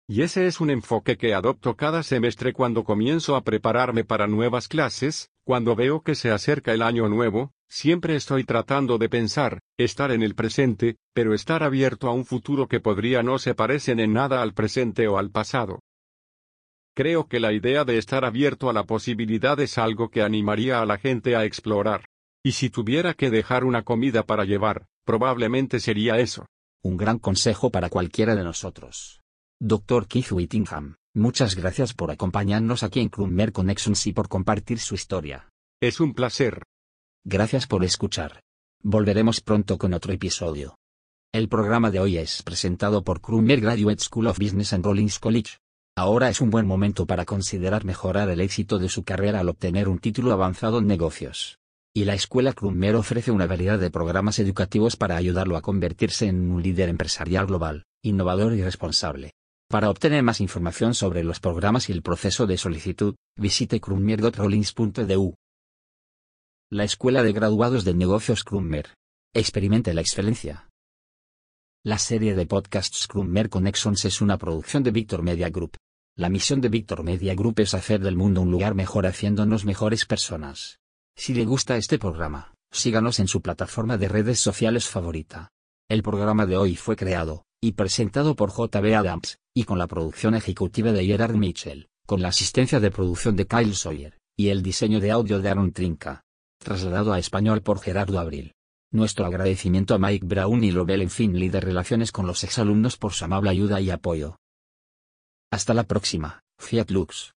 Y 0.08 0.22
ese 0.22 0.46
es 0.46 0.58
un 0.62 0.70
enfoque 0.70 1.18
que 1.18 1.34
adopto 1.34 1.76
cada 1.76 2.02
semestre 2.02 2.54
cuando 2.54 2.82
comienzo 2.82 3.36
a 3.36 3.42
prepararme 3.42 4.04
para 4.04 4.26
nuevas 4.26 4.68
clases, 4.68 5.28
cuando 5.44 5.76
veo 5.76 6.00
que 6.00 6.14
se 6.14 6.30
acerca 6.30 6.72
el 6.72 6.80
año 6.80 7.06
nuevo, 7.10 7.52
siempre 7.68 8.16
estoy 8.16 8.44
tratando 8.44 8.96
de 8.96 9.10
pensar, 9.10 9.60
estar 9.76 10.12
en 10.12 10.22
el 10.22 10.34
presente, 10.34 10.96
pero 11.12 11.34
estar 11.34 11.62
abierto 11.62 12.08
a 12.08 12.14
un 12.14 12.24
futuro 12.24 12.68
que 12.68 12.80
podría 12.80 13.22
no 13.22 13.38
se 13.38 13.54
parecen 13.54 14.00
en 14.00 14.14
nada 14.14 14.40
al 14.40 14.54
presente 14.54 15.08
o 15.08 15.18
al 15.18 15.30
pasado. 15.30 15.80
Creo 16.94 17.28
que 17.28 17.40
la 17.40 17.52
idea 17.52 17.84
de 17.84 17.98
estar 17.98 18.24
abierto 18.24 18.68
a 18.68 18.72
la 18.72 18.84
posibilidad 18.84 19.58
es 19.60 19.78
algo 19.78 20.10
que 20.10 20.22
animaría 20.22 20.80
a 20.80 20.86
la 20.86 20.98
gente 20.98 21.36
a 21.36 21.44
explorar. 21.44 22.04
Y 22.42 22.52
si 22.52 22.70
tuviera 22.70 23.14
que 23.14 23.30
dejar 23.30 23.64
una 23.64 23.82
comida 23.82 24.24
para 24.24 24.44
llevar, 24.44 24.86
probablemente 25.04 25.78
sería 25.78 26.18
eso. 26.18 26.46
Un 26.82 26.96
gran 26.96 27.18
consejo 27.18 27.70
para 27.70 27.90
cualquiera 27.90 28.34
de 28.34 28.44
nosotros. 28.44 29.20
Dr. 29.60 30.06
Keith 30.06 30.32
Whittingham, 30.32 30.96
muchas 31.14 31.54
gracias 31.54 31.92
por 31.92 32.10
acompañarnos 32.10 32.82
aquí 32.82 33.00
en 33.00 33.10
Crummer 33.10 33.52
Connections 33.52 34.06
y 34.06 34.12
por 34.12 34.28
compartir 34.28 34.78
su 34.78 34.94
historia. 34.94 35.48
Es 35.80 36.00
un 36.00 36.14
placer. 36.14 36.62
Gracias 37.24 37.66
por 37.66 37.84
escuchar. 37.84 38.40
Volveremos 38.82 39.42
pronto 39.42 39.76
con 39.76 39.92
otro 39.92 40.12
episodio. 40.14 40.76
El 41.32 41.48
programa 41.48 41.90
de 41.90 42.00
hoy 42.00 42.16
es 42.16 42.42
presentado 42.42 43.04
por 43.04 43.20
Crummer 43.20 43.60
Graduate 43.60 44.02
School 44.02 44.26
of 44.26 44.38
Business 44.38 44.72
and 44.72 44.84
Rollins 44.84 45.18
College. 45.18 45.58
Ahora 46.00 46.30
es 46.30 46.40
un 46.40 46.48
buen 46.48 46.66
momento 46.66 47.04
para 47.04 47.26
considerar 47.26 47.84
mejorar 47.84 48.30
el 48.30 48.40
éxito 48.40 48.78
de 48.78 48.88
su 48.88 49.04
carrera 49.04 49.40
al 49.40 49.50
obtener 49.50 49.86
un 49.86 49.98
título 49.98 50.32
avanzado 50.32 50.78
en 50.78 50.86
negocios. 50.86 51.58
Y 51.94 52.06
la 52.06 52.14
escuela 52.14 52.54
Crummer 52.54 52.96
ofrece 52.96 53.30
una 53.30 53.46
variedad 53.46 53.78
de 53.78 53.90
programas 53.90 54.38
educativos 54.38 54.96
para 54.96 55.18
ayudarlo 55.18 55.58
a 55.58 55.60
convertirse 55.60 56.24
en 56.24 56.50
un 56.52 56.62
líder 56.62 56.88
empresarial 56.88 57.44
global, 57.44 57.84
innovador 58.02 58.54
y 58.54 58.62
responsable. 58.62 59.32
Para 59.68 59.90
obtener 59.90 60.22
más 60.22 60.40
información 60.40 60.94
sobre 60.94 61.22
los 61.22 61.38
programas 61.38 61.90
y 61.90 61.92
el 61.92 62.00
proceso 62.00 62.46
de 62.46 62.56
solicitud, 62.56 63.14
visite 63.36 63.78
crummer.rollins.edu. 63.78 65.34
La 66.70 66.84
Escuela 66.84 67.22
de 67.22 67.34
Graduados 67.34 67.84
de 67.84 67.92
Negocios 67.92 68.42
Crummer. 68.42 68.94
Experimente 69.34 69.92
la 69.92 70.00
excelencia. 70.00 70.66
La 71.84 71.98
serie 71.98 72.34
de 72.34 72.46
podcasts 72.46 73.06
Crummer 73.06 73.50
Connections 73.50 74.06
es 74.06 74.22
una 74.22 74.38
producción 74.38 74.82
de 74.82 74.92
Victor 74.92 75.22
Media 75.22 75.50
Group. 75.50 75.76
La 76.16 76.28
misión 76.28 76.60
de 76.60 76.68
Victor 76.68 77.02
Media 77.02 77.34
Group 77.34 77.60
es 77.60 77.72
hacer 77.72 78.00
del 78.00 78.16
mundo 78.16 78.42
un 78.42 78.50
lugar 78.50 78.74
mejor 78.74 79.06
haciéndonos 79.06 79.64
mejores 79.64 80.04
personas. 80.04 80.80
Si 81.16 81.34
le 81.34 81.44
gusta 81.44 81.76
este 81.76 81.98
programa, 81.98 82.54
síganos 82.70 83.20
en 83.20 83.28
su 83.28 83.40
plataforma 83.40 83.96
de 83.96 84.08
redes 84.08 84.40
sociales 84.40 84.88
favorita. 84.88 85.50
El 85.88 86.02
programa 86.02 86.46
de 86.46 86.56
hoy 86.56 86.76
fue 86.76 86.96
creado 86.96 87.44
y 87.62 87.72
presentado 87.72 88.36
por 88.36 88.50
J.B. 88.50 88.94
Adams, 88.94 89.38
y 89.54 89.64
con 89.64 89.78
la 89.78 89.86
producción 89.86 90.34
ejecutiva 90.34 90.92
de 90.92 91.04
Gerard 91.04 91.34
Mitchell, 91.34 91.88
con 92.06 92.22
la 92.22 92.28
asistencia 92.28 92.80
de 92.80 92.90
producción 92.90 93.36
de 93.36 93.46
Kyle 93.46 93.74
Sawyer, 93.74 94.18
y 94.36 94.48
el 94.48 94.62
diseño 94.62 94.98
de 95.00 95.10
audio 95.10 95.40
de 95.40 95.50
Aaron 95.50 95.72
Trinca. 95.72 96.22
Trasladado 96.58 97.12
a 97.12 97.18
español 97.18 97.62
por 97.62 97.80
Gerardo 97.80 98.18
Abril. 98.18 98.54
Nuestro 98.92 99.26
agradecimiento 99.26 99.94
a 99.94 99.98
Mike 99.98 100.26
Brown 100.26 100.64
y 100.64 100.70
Lobel 100.70 101.08
Finley 101.10 101.48
de 101.48 101.60
Relaciones 101.60 102.12
con 102.12 102.26
los 102.26 102.44
exalumnos 102.44 102.96
por 102.96 103.12
su 103.12 103.24
amable 103.24 103.50
ayuda 103.50 103.80
y 103.80 103.90
apoyo. 103.90 104.36
Hasta 105.52 105.74
la 105.74 105.82
próxima, 105.82 106.44
Fiat 106.58 106.90
Lux. 106.90 107.34